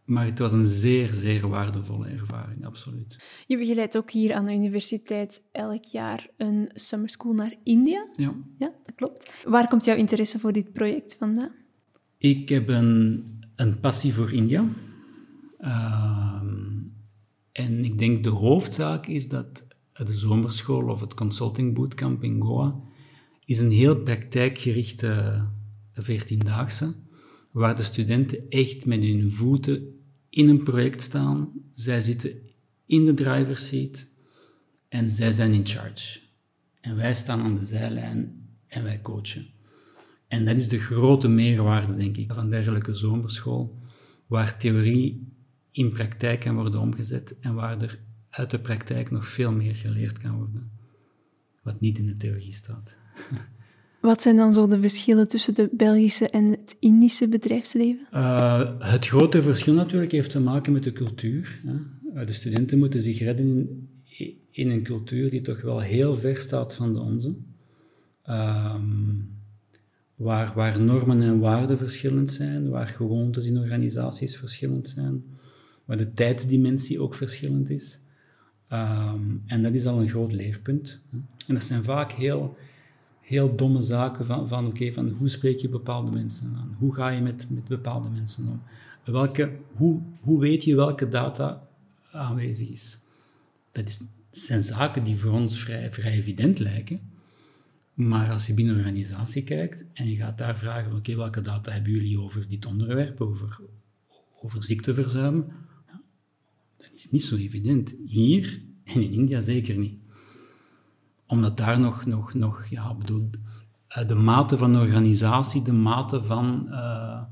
maar 0.09 0.25
het 0.25 0.39
was 0.39 0.53
een 0.53 0.69
zeer, 0.69 1.13
zeer 1.13 1.49
waardevolle 1.49 2.07
ervaring, 2.07 2.67
absoluut. 2.67 3.19
Je 3.47 3.59
begeleidt 3.59 3.97
ook 3.97 4.11
hier 4.11 4.35
aan 4.35 4.45
de 4.45 4.53
universiteit 4.53 5.45
elk 5.53 5.85
jaar 5.85 6.29
een 6.37 6.71
summer 6.75 7.09
school 7.09 7.33
naar 7.33 7.55
India. 7.63 8.09
Ja. 8.17 8.35
Ja, 8.59 8.73
dat 8.85 8.95
klopt. 8.95 9.33
Waar 9.45 9.69
komt 9.69 9.85
jouw 9.85 9.97
interesse 9.97 10.39
voor 10.39 10.53
dit 10.53 10.73
project 10.73 11.17
vandaan? 11.17 11.51
Ik 12.19 12.49
heb 12.49 12.69
een, 12.69 13.25
een 13.57 13.81
passie 13.81 14.15
voor 14.15 14.33
India. 14.33 14.65
Uh, 15.61 16.43
en 17.53 17.85
ik 17.85 17.99
denk 17.99 18.25
de 18.25 18.31
hoofdzaak 18.31 19.07
is 19.07 19.29
dat 19.29 19.67
de 19.93 20.13
zomerschool 20.13 20.89
of 20.89 21.01
het 21.01 21.15
consulting 21.15 21.75
bootcamp 21.75 22.23
in 22.23 22.41
Goa 22.41 22.81
is 23.45 23.59
een 23.59 23.71
heel 23.71 24.03
praktijkgerichte 24.03 25.45
veertiendaagse, 25.95 26.95
waar 27.53 27.77
de 27.77 27.83
studenten 27.83 28.49
echt 28.49 28.87
met 28.87 29.03
hun 29.03 29.31
voeten 29.31 29.98
in 30.39 30.49
een 30.49 30.63
project 30.63 31.03
staan. 31.03 31.53
Zij 31.75 32.01
zitten 32.01 32.33
in 32.87 33.05
de 33.05 33.15
driver's 33.15 33.67
seat 33.67 34.07
en 34.89 35.11
zij 35.11 35.33
zijn 35.33 35.53
in 35.53 35.67
charge. 35.67 36.21
En 36.81 36.97
wij 36.97 37.15
staan 37.15 37.41
aan 37.41 37.59
de 37.59 37.65
zijlijn 37.65 38.49
en 38.67 38.83
wij 38.83 39.03
coachen. 39.03 39.47
En 40.29 40.45
dat 40.45 40.57
is 40.57 40.69
de 40.69 40.79
grote 40.79 41.29
meerwaarde, 41.29 41.95
denk 41.95 42.17
ik, 42.17 42.35
van 42.35 42.51
dergelijke 42.51 42.95
zomerschool, 42.95 43.79
waar 44.27 44.59
theorie 44.59 45.33
in 45.71 45.91
praktijk 45.91 46.41
kan 46.41 46.55
worden 46.55 46.81
omgezet 46.81 47.39
en 47.41 47.55
waar 47.55 47.83
er 47.83 47.99
uit 48.31 48.51
de 48.51 48.59
praktijk 48.59 49.11
nog 49.11 49.29
veel 49.29 49.53
meer 49.53 49.75
geleerd 49.75 50.19
kan 50.19 50.37
worden, 50.37 50.71
wat 51.63 51.81
niet 51.81 51.99
in 51.99 52.07
de 52.07 52.17
theorie 52.17 52.53
staat. 52.53 52.97
Wat 54.01 54.23
zijn 54.23 54.37
dan 54.37 54.53
zo 54.53 54.67
de 54.67 54.81
verschillen 54.81 55.29
tussen 55.29 55.55
de 55.55 55.69
Belgische 55.73 56.31
en 56.31 56.45
het 56.45 56.77
Indische 56.81 57.29
bedrijfsleven? 57.29 58.07
Uh, 58.15 58.71
het 58.79 59.07
grote 59.07 59.43
verschil 59.43 59.75
natuurlijk 59.75 60.13
heeft 60.13 60.31
te 60.31 60.41
maken 60.41 60.73
met 60.73 60.83
de 60.83 60.93
cultuur. 60.93 61.61
Hè. 61.67 62.25
De 62.25 62.33
studenten 62.33 62.79
moeten 62.79 63.01
zich 63.01 63.19
redden 63.19 63.89
in, 64.51 64.71
een 64.71 64.83
cultuur 64.83 65.31
die 65.31 65.41
toch 65.41 65.61
wel 65.61 65.81
heel 65.81 66.15
ver 66.15 66.37
staat 66.37 66.75
van 66.75 66.93
de 66.93 67.01
onze. 67.01 67.35
Um, 68.31 69.37
waar, 70.15 70.53
waar 70.55 70.81
normen 70.81 71.23
en 71.23 71.39
waarden 71.39 71.79
verschillend 71.79 72.31
zijn, 72.31 72.69
waar 72.69 72.89
gewoontes 72.89 73.47
in 73.47 73.59
organisaties 73.59 74.37
verschillend 74.37 74.87
zijn, 74.87 75.25
waar 75.85 75.97
de 75.97 76.13
tijdsdimensie 76.13 77.01
ook 77.01 77.15
verschillend 77.15 77.71
is. 77.71 78.01
Um, 78.73 79.43
en 79.47 79.63
dat 79.63 79.75
is 79.75 79.87
al 79.87 80.01
een 80.01 80.09
groot 80.09 80.33
leerpunt. 80.33 81.01
Hè. 81.11 81.19
En 81.47 81.55
dat 81.55 81.63
zijn 81.63 81.85
vaak 81.85 82.13
heel 82.13 82.57
heel 83.29 83.57
domme 83.57 83.83
zaken 83.83 84.27
van, 84.27 84.49
van 84.49 84.67
oké, 84.67 84.93
van 84.93 85.09
hoe 85.09 85.29
spreek 85.29 85.59
je 85.59 85.69
bepaalde 85.69 86.11
mensen 86.11 86.55
aan? 86.57 86.77
Hoe 86.79 86.95
ga 86.95 87.09
je 87.09 87.21
met, 87.21 87.47
met 87.51 87.65
bepaalde 87.65 88.09
mensen 88.09 88.49
om? 88.49 88.61
Welke, 89.05 89.59
hoe, 89.73 90.01
hoe 90.21 90.41
weet 90.41 90.65
je 90.65 90.75
welke 90.75 91.09
data 91.09 91.69
aanwezig 92.13 92.69
is? 92.69 92.99
Dat 93.71 93.89
is, 93.89 94.01
zijn 94.31 94.63
zaken 94.63 95.05
die 95.05 95.17
voor 95.17 95.33
ons 95.33 95.59
vrij, 95.59 95.93
vrij 95.93 96.13
evident 96.13 96.59
lijken. 96.59 97.01
Maar 97.95 98.31
als 98.31 98.47
je 98.47 98.55
binnen 98.55 98.75
een 98.75 98.81
organisatie 98.81 99.43
kijkt 99.43 99.85
en 99.93 100.11
je 100.11 100.17
gaat 100.17 100.39
daar 100.39 100.59
vragen 100.59 100.91
van 100.91 100.99
oké, 100.99 101.17
welke 101.17 101.41
data 101.41 101.73
hebben 101.73 101.93
jullie 101.93 102.21
over 102.21 102.49
dit 102.49 102.67
onderwerp, 102.67 103.21
over, 103.21 103.61
over 104.43 104.65
ziekteverzuim, 104.65 105.45
dat 106.77 106.91
is 106.95 107.11
niet 107.11 107.23
zo 107.23 107.37
evident. 107.37 107.95
Hier 108.07 108.63
en 108.85 109.03
in 109.03 109.13
India 109.13 109.41
zeker 109.41 109.77
niet 109.77 109.99
omdat 111.29 111.57
daar 111.57 111.81
nog, 111.81 112.07
nog, 112.07 112.35
nog 112.35 112.67
ja, 112.67 112.95
bedoel, 112.95 113.31
eh, 113.89 114.07
de 114.07 114.15
mate 114.15 114.59
van 114.59 114.77
organisatie, 114.77 115.63
de 115.63 115.73
mate 115.73 116.23
van 116.23 116.67
uh, 116.71 117.23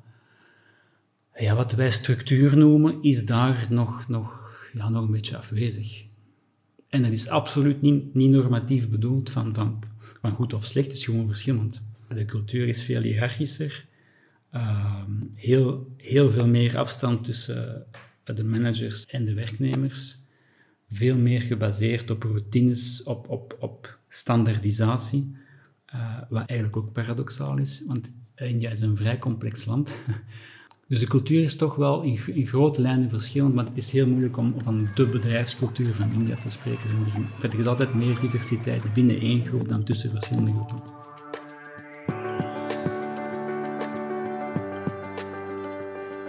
ja, 1.35 1.55
wat 1.55 1.73
wij 1.73 1.91
structuur 1.91 2.57
noemen, 2.57 3.03
is 3.03 3.27
daar 3.27 3.67
nog, 3.71 4.09
nog, 4.09 4.53
ja, 4.73 4.89
nog 4.89 5.05
een 5.05 5.11
beetje 5.11 5.37
afwezig. 5.37 6.05
En 6.89 7.03
dat 7.03 7.11
is 7.11 7.29
absoluut 7.29 7.83
niet, 7.83 8.15
niet 8.15 8.31
normatief 8.31 8.89
bedoeld 8.89 9.31
van, 9.31 9.55
van, 9.55 9.83
van 10.21 10.31
goed 10.31 10.55
of 10.55 10.65
slecht, 10.65 10.87
het 10.87 10.97
is 10.97 11.05
gewoon 11.05 11.27
verschillend. 11.27 11.83
De 12.09 12.25
cultuur 12.25 12.69
is 12.69 12.83
veel 12.83 13.03
hiërarchischer, 13.03 13.87
uh, 14.55 15.03
heel, 15.35 15.95
heel 15.97 16.31
veel 16.31 16.47
meer 16.47 16.79
afstand 16.79 17.25
tussen 17.25 17.87
de 18.25 18.45
managers 18.45 19.05
en 19.05 19.25
de 19.25 19.35
werknemers 19.35 20.19
veel 20.89 21.17
meer 21.17 21.43
gebaseerd 21.43 22.11
op 22.11 22.23
routines, 22.23 23.03
op, 23.03 23.29
op, 23.29 23.57
op 23.61 23.99
standaardisatie, 24.09 25.37
uh, 25.95 26.19
wat 26.29 26.47
eigenlijk 26.47 26.77
ook 26.77 26.93
paradoxaal 26.93 27.59
is, 27.59 27.83
want 27.87 28.13
India 28.37 28.71
is 28.71 28.81
een 28.81 28.97
vrij 28.97 29.19
complex 29.19 29.65
land. 29.65 29.97
Dus 30.89 31.01
de 31.01 31.07
cultuur 31.07 31.43
is 31.43 31.57
toch 31.57 31.75
wel 31.75 32.03
in, 32.03 32.19
in, 32.27 32.47
grote 32.47 32.81
lijnen 32.81 33.11
verschillend, 33.11 33.55
maar 33.55 33.65
het 33.65 33.77
is 33.77 33.91
heel 33.91 34.07
moeilijk 34.07 34.37
om 34.37 34.55
van 34.59 34.89
de 34.95 35.07
bedrijfscultuur 35.07 35.95
van 35.95 36.13
India 36.13 36.37
te 36.37 36.49
spreken. 36.49 36.91
Er 37.43 37.59
is 37.59 37.67
altijd 37.67 37.95
meer 37.95 38.19
diversiteit 38.19 38.93
binnen 38.93 39.21
één 39.21 39.45
groep 39.45 39.69
dan 39.69 39.85
tussen 39.85 40.11
verschillende 40.11 40.53
groepen. 40.53 41.06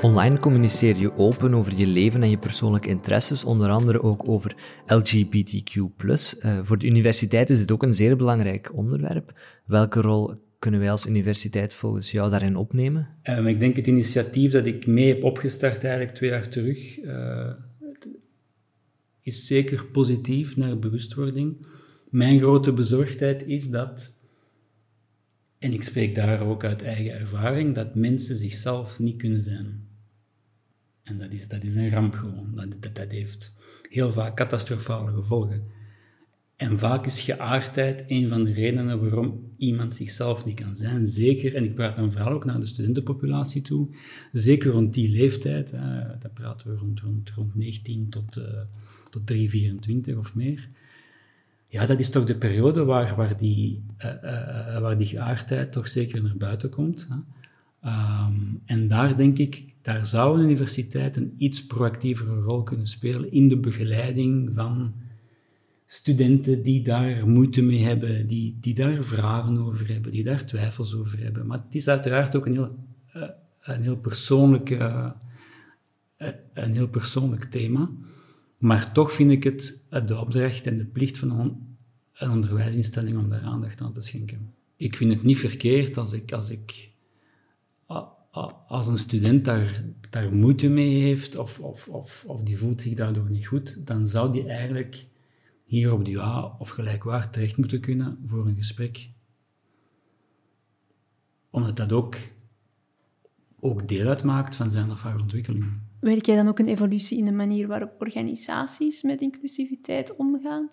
Online 0.01 0.39
communiceer 0.39 0.95
je 0.95 1.15
open 1.15 1.53
over 1.53 1.77
je 1.77 1.87
leven 1.87 2.23
en 2.23 2.29
je 2.29 2.37
persoonlijke 2.37 2.89
interesses, 2.89 3.43
onder 3.43 3.69
andere 3.69 4.01
ook 4.01 4.27
over 4.29 4.55
LGBTQ+. 4.85 5.75
Uh, 5.75 6.59
voor 6.63 6.77
de 6.77 6.85
universiteit 6.85 7.49
is 7.49 7.59
dit 7.59 7.71
ook 7.71 7.83
een 7.83 7.93
zeer 7.93 8.15
belangrijk 8.15 8.75
onderwerp. 8.75 9.39
Welke 9.65 10.01
rol 10.01 10.33
kunnen 10.59 10.79
wij 10.79 10.91
als 10.91 11.07
universiteit 11.07 11.73
volgens 11.73 12.11
jou 12.11 12.29
daarin 12.29 12.55
opnemen? 12.55 13.07
Ik 13.45 13.59
denk 13.59 13.75
het 13.75 13.87
initiatief 13.87 14.51
dat 14.51 14.65
ik 14.65 14.87
mee 14.87 15.07
heb 15.07 15.23
opgestart 15.23 15.83
eigenlijk 15.83 16.15
twee 16.15 16.29
jaar 16.29 16.49
terug, 16.49 16.99
uh, 17.01 17.51
is 19.21 19.47
zeker 19.47 19.85
positief 19.85 20.57
naar 20.57 20.79
bewustwording. 20.79 21.65
Mijn 22.09 22.39
grote 22.39 22.73
bezorgdheid 22.73 23.43
is 23.45 23.69
dat 23.69 24.15
en 25.59 25.73
ik 25.73 25.83
spreek 25.83 26.15
daar 26.15 26.41
ook 26.41 26.63
uit 26.63 26.81
eigen 26.81 27.13
ervaring, 27.13 27.75
dat 27.75 27.95
mensen 27.95 28.35
zichzelf 28.35 28.99
niet 28.99 29.17
kunnen 29.17 29.43
zijn. 29.43 29.86
En 31.07 31.17
dat 31.17 31.33
is, 31.33 31.47
dat 31.47 31.63
is 31.63 31.75
een 31.75 31.89
ramp 31.89 32.13
gewoon. 32.13 32.51
Dat, 32.79 32.95
dat, 32.95 33.11
heeft 33.11 33.55
heel 33.89 34.11
vaak 34.11 34.35
catastrofale 34.35 35.11
gevolgen. 35.11 35.61
En 36.55 36.79
vaak 36.79 37.05
is 37.05 37.21
geaardheid 37.21 38.03
een 38.07 38.29
van 38.29 38.43
de 38.43 38.53
redenen 38.53 39.01
waarom 39.01 39.53
iemand 39.57 39.95
zichzelf 39.95 40.45
niet 40.45 40.59
kan 40.59 40.75
zijn. 40.75 41.07
Zeker, 41.07 41.55
en 41.55 41.63
ik 41.63 41.75
praat 41.75 41.95
dan 41.95 42.11
vooral 42.11 42.33
ook 42.33 42.45
naar 42.45 42.59
de 42.59 42.65
studentenpopulatie 42.65 43.61
toe, 43.61 43.95
zeker 44.31 44.71
rond 44.71 44.93
die 44.93 45.09
leeftijd, 45.09 45.73
dat 46.19 46.33
praten 46.33 46.71
we 46.71 46.77
rond, 46.77 46.99
rond, 46.99 47.29
rond 47.29 47.55
19 47.55 48.09
tot, 48.09 48.37
uh, 48.37 48.43
tot 49.09 49.27
3, 49.27 49.49
24 49.49 50.17
of 50.17 50.35
meer. 50.35 50.69
ja, 51.67 51.85
dat 51.85 51.99
is 51.99 52.09
toch 52.09 52.25
de 52.25 52.37
periode 52.37 52.83
waar, 52.83 53.15
waar, 53.15 53.37
die, 53.37 53.83
uh, 53.99 54.79
waar 54.79 54.97
die 54.97 55.07
geaardheid 55.07 55.71
toch 55.71 55.87
zeker 55.87 56.23
naar 56.23 56.37
buiten 56.37 56.69
komt. 56.69 57.07
Hè. 57.09 57.15
Ehm, 57.87 58.33
en 58.65 58.87
daar 58.87 59.17
denk 59.17 59.37
ik, 59.37 59.75
daar 59.81 60.05
zou 60.05 60.37
een 60.37 60.43
universiteit 60.43 61.15
een 61.15 61.33
iets 61.37 61.65
proactievere 61.65 62.35
rol 62.35 62.63
kunnen 62.63 62.87
spelen 62.87 63.31
in 63.31 63.47
de 63.47 63.57
begeleiding 63.57 64.51
van 64.53 64.93
studenten 65.85 66.63
die 66.63 66.83
daar 66.83 67.27
moeite 67.27 67.61
mee 67.61 67.83
hebben, 67.83 68.27
die, 68.27 68.57
die 68.59 68.73
daar 68.73 69.03
vragen 69.03 69.57
over 69.57 69.87
hebben, 69.87 70.11
die 70.11 70.23
daar 70.23 70.45
twijfels 70.45 70.95
over 70.95 71.19
hebben. 71.19 71.47
Maar 71.47 71.57
het 71.57 71.75
is 71.75 71.87
uiteraard 71.87 72.35
ook 72.35 72.45
een 72.45 72.53
heel, 72.53 72.75
een 73.61 73.81
heel, 73.81 73.97
persoonlijk, 73.97 74.69
een 76.53 76.73
heel 76.73 76.89
persoonlijk 76.89 77.43
thema. 77.43 77.89
Maar 78.57 78.91
toch 78.91 79.11
vind 79.13 79.31
ik 79.31 79.43
het 79.43 79.85
de 80.05 80.17
opdracht 80.17 80.67
en 80.67 80.77
de 80.77 80.85
plicht 80.85 81.17
van 81.17 81.59
een 82.13 82.31
onderwijsinstelling 82.31 83.17
om 83.17 83.29
daar 83.29 83.43
aandacht 83.43 83.81
aan 83.81 83.93
te 83.93 84.01
schenken. 84.01 84.53
Ik 84.75 84.95
vind 84.95 85.11
het 85.11 85.23
niet 85.23 85.37
verkeerd 85.37 85.97
als 85.97 86.13
ik, 86.13 86.31
als 86.31 86.49
ik 86.49 86.95
als 88.67 88.87
een 88.87 88.97
student 88.97 89.45
daar, 89.45 89.83
daar 90.09 90.33
moeite 90.33 90.69
mee 90.69 91.01
heeft 91.01 91.35
of, 91.35 91.59
of, 91.59 91.87
of, 91.87 92.23
of 92.27 92.41
die 92.41 92.57
voelt 92.57 92.81
zich 92.81 92.93
daardoor 92.93 93.31
niet 93.31 93.47
goed, 93.47 93.87
dan 93.87 94.07
zou 94.07 94.31
die 94.31 94.47
eigenlijk 94.47 95.05
hier 95.63 95.93
op 95.93 96.05
de 96.05 96.11
UA 96.11 96.55
of 96.59 96.69
gelijkwaard 96.69 97.33
terecht 97.33 97.57
moeten 97.57 97.79
kunnen 97.79 98.19
voor 98.25 98.47
een 98.47 98.55
gesprek. 98.55 99.07
Omdat 101.49 101.75
dat 101.75 101.91
ook, 101.91 102.15
ook 103.59 103.87
deel 103.87 104.07
uitmaakt 104.07 104.55
van 104.55 104.71
zijn 104.71 104.91
of 104.91 105.01
haar 105.01 105.21
ontwikkeling. 105.21 105.65
Merk 105.99 106.25
jij 106.25 106.35
dan 106.35 106.47
ook 106.47 106.59
een 106.59 106.67
evolutie 106.67 107.17
in 107.17 107.25
de 107.25 107.31
manier 107.31 107.67
waarop 107.67 107.95
organisaties 107.99 109.01
met 109.01 109.21
inclusiviteit 109.21 110.15
omgaan? 110.15 110.69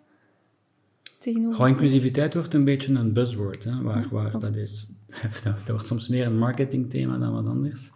Tegenover... 1.25 1.69
inclusiviteit 1.69 2.35
wordt 2.35 2.55
een 2.55 2.65
beetje 2.65 2.95
een 2.95 3.13
buzzword. 3.13 3.65
Hè, 3.65 3.83
waar, 3.83 4.09
waar, 4.11 4.39
dat, 4.39 4.57
is, 4.57 4.91
dat 5.45 5.69
wordt 5.69 5.87
soms 5.87 6.09
meer 6.09 6.27
een 6.27 6.39
marketingthema 6.39 7.19
dan 7.19 7.33
wat 7.33 7.47
anders. 7.47 7.91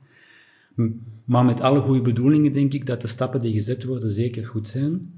Maar 1.24 1.44
met 1.44 1.60
alle 1.60 1.80
goede 1.80 2.02
bedoelingen 2.02 2.52
denk 2.52 2.72
ik 2.72 2.86
dat 2.86 3.00
de 3.00 3.06
stappen 3.06 3.40
die 3.40 3.52
gezet 3.52 3.84
worden 3.84 4.10
zeker 4.10 4.46
goed 4.46 4.68
zijn. 4.68 5.12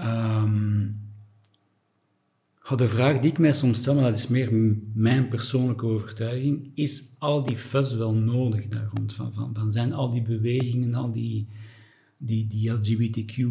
Um, 0.00 0.98
de 2.76 2.88
vraag 2.88 3.18
die 3.18 3.30
ik 3.30 3.38
mij 3.38 3.52
soms 3.52 3.78
stel, 3.78 3.94
maar 3.94 4.04
dat 4.04 4.16
is 4.16 4.28
meer 4.28 4.76
mijn 4.94 5.28
persoonlijke 5.28 5.86
overtuiging, 5.86 6.70
is 6.74 7.10
al 7.18 7.42
die 7.42 7.56
fuzz 7.56 7.94
wel 7.94 8.14
nodig 8.14 8.68
daar 8.68 8.90
rond? 8.94 9.14
Van, 9.14 9.34
van, 9.34 9.50
van 9.54 9.72
zijn 9.72 9.92
al 9.92 10.10
die 10.10 10.22
bewegingen, 10.22 10.94
al 10.94 11.10
die, 11.10 11.46
die, 12.22 12.46
die 12.46 12.70
LGBTQ-fora, 12.70 13.44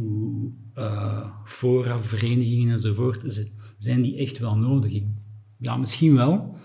uh, 1.93 1.99
verenigingen 1.99 2.73
enzovoort, 2.73 3.49
zijn 3.77 4.01
die 4.01 4.17
echt 4.17 4.37
wel 4.37 4.55
nodig? 4.55 5.01
ja, 5.57 5.77
misschien 5.77 6.15
wel. 6.15 6.55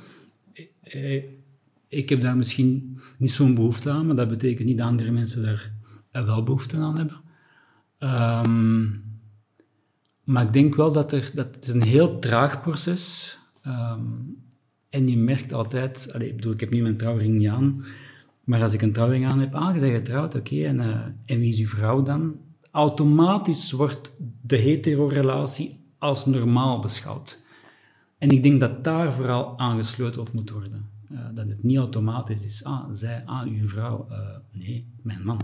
Eh, 0.81 1.23
ik 1.89 2.09
heb 2.09 2.21
daar 2.21 2.37
misschien 2.37 2.99
niet 3.19 3.31
zo'n 3.31 3.55
behoefte 3.55 3.91
aan, 3.91 4.07
maar 4.07 4.17
dat 4.17 4.29
betekent 4.29 4.69
niet 4.69 4.79
dat 4.79 4.87
andere 4.87 5.11
mensen 5.11 5.43
daar 5.43 6.27
wel 6.27 6.43
behoefte 6.43 6.77
aan 6.77 6.97
hebben. 6.97 7.23
Um, 7.99 9.03
maar 10.25 10.45
ik 10.45 10.53
denk 10.53 10.75
wel 10.75 10.93
dat 10.93 11.13
er, 11.13 11.31
dat 11.35 11.55
het 11.55 11.65
is 11.65 11.75
een 11.75 11.83
heel 11.83 12.19
traag 12.19 12.61
proces 12.61 13.39
um, 13.67 14.37
en 14.89 15.09
je 15.09 15.17
merkt 15.17 15.53
altijd, 15.53 16.11
allez, 16.13 16.29
ik 16.29 16.37
bedoel, 16.37 16.53
ik 16.53 16.61
heb 16.61 16.71
nu 16.71 16.83
mijn 16.83 16.97
trouwring 16.97 17.35
niet 17.39 17.49
aan, 17.49 17.85
maar 18.45 18.63
als 18.63 18.73
ik 18.73 18.83
een 18.83 18.93
trouwring 18.93 19.27
aan 19.27 19.41
heb, 19.41 19.53
je 19.53 19.81
bent 19.81 19.93
getrouwd, 19.93 20.35
oké, 20.35 20.65
en, 20.65 20.81
uh, 20.81 21.01
en 21.25 21.39
wie 21.39 21.53
is 21.53 21.59
uw 21.59 21.67
vrouw 21.67 22.03
dan? 22.03 22.37
Automatisch 22.71 23.73
wordt 23.73 24.13
de 24.43 24.57
hetero-relatie 24.57 25.81
als 25.99 26.27
normaal 26.27 26.81
beschouwd. 26.81 27.43
En 28.19 28.29
ik 28.31 28.43
denk 28.43 28.61
dat 28.61 28.85
daar 28.85 29.13
vooral 29.13 29.59
aangesloten 29.59 30.21
op 30.21 30.33
moet 30.33 30.51
worden. 30.51 30.91
Uh, 31.13 31.21
dat 31.35 31.49
het 31.49 31.63
niet 31.63 31.77
automatisch 31.77 32.45
is, 32.45 32.65
ah, 32.65 32.89
zij, 32.93 33.23
ah, 33.25 33.47
uw 33.47 33.69
vrouw, 33.69 34.07
uh, 34.11 34.19
nee, 34.53 34.93
mijn 35.03 35.25
man. 35.25 35.41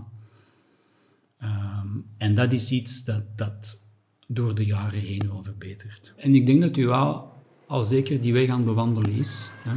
Um, 1.42 2.06
en 2.16 2.34
dat 2.34 2.52
is 2.52 2.70
iets 2.70 3.04
dat, 3.04 3.22
dat 3.36 3.84
door 4.26 4.54
de 4.54 4.64
jaren 4.64 5.00
heen 5.00 5.28
wel 5.28 5.42
verbeterd. 5.42 6.14
En 6.16 6.34
ik 6.34 6.46
denk 6.46 6.60
dat 6.60 6.76
u 6.76 6.86
wel 6.86 7.32
al 7.66 7.84
zeker 7.84 8.20
die 8.20 8.32
weg 8.32 8.48
aan 8.48 8.56
het 8.56 8.64
bewandelen 8.66 9.12
is. 9.12 9.48
Hè? 9.64 9.74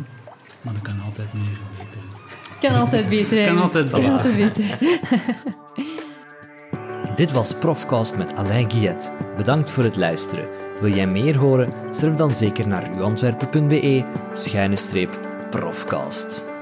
Maar 0.64 0.74
dat 0.74 0.82
kan 0.82 1.00
altijd 1.00 1.34
meer 1.34 1.60
verbeteren. 1.76 2.43
Kan 2.64 2.76
altijd 2.76 3.10
beter. 3.10 3.46
kan 3.46 3.62
altijd 3.62 3.84
beter. 3.84 4.02
Kan 4.02 4.12
altijd 4.12 4.36
beter. 4.36 4.78
Dit 7.16 7.32
was 7.32 7.54
Profcast 7.54 8.18
met 8.18 8.36
Alain 8.36 8.72
Guillet. 8.72 9.12
Bedankt 9.38 9.70
voor 9.70 9.84
het 9.84 9.96
luisteren. 9.96 10.46
Wil 10.82 10.94
jij 10.94 11.08
meer 11.08 11.38
horen? 11.38 11.74
Surf 11.92 12.16
dan 12.16 12.36
zeker 12.36 12.68
naar 12.68 12.90
uantwerpen.be 12.98 14.04
schuine 14.34 14.76
streep 14.76 15.20
profcast. 15.50 16.53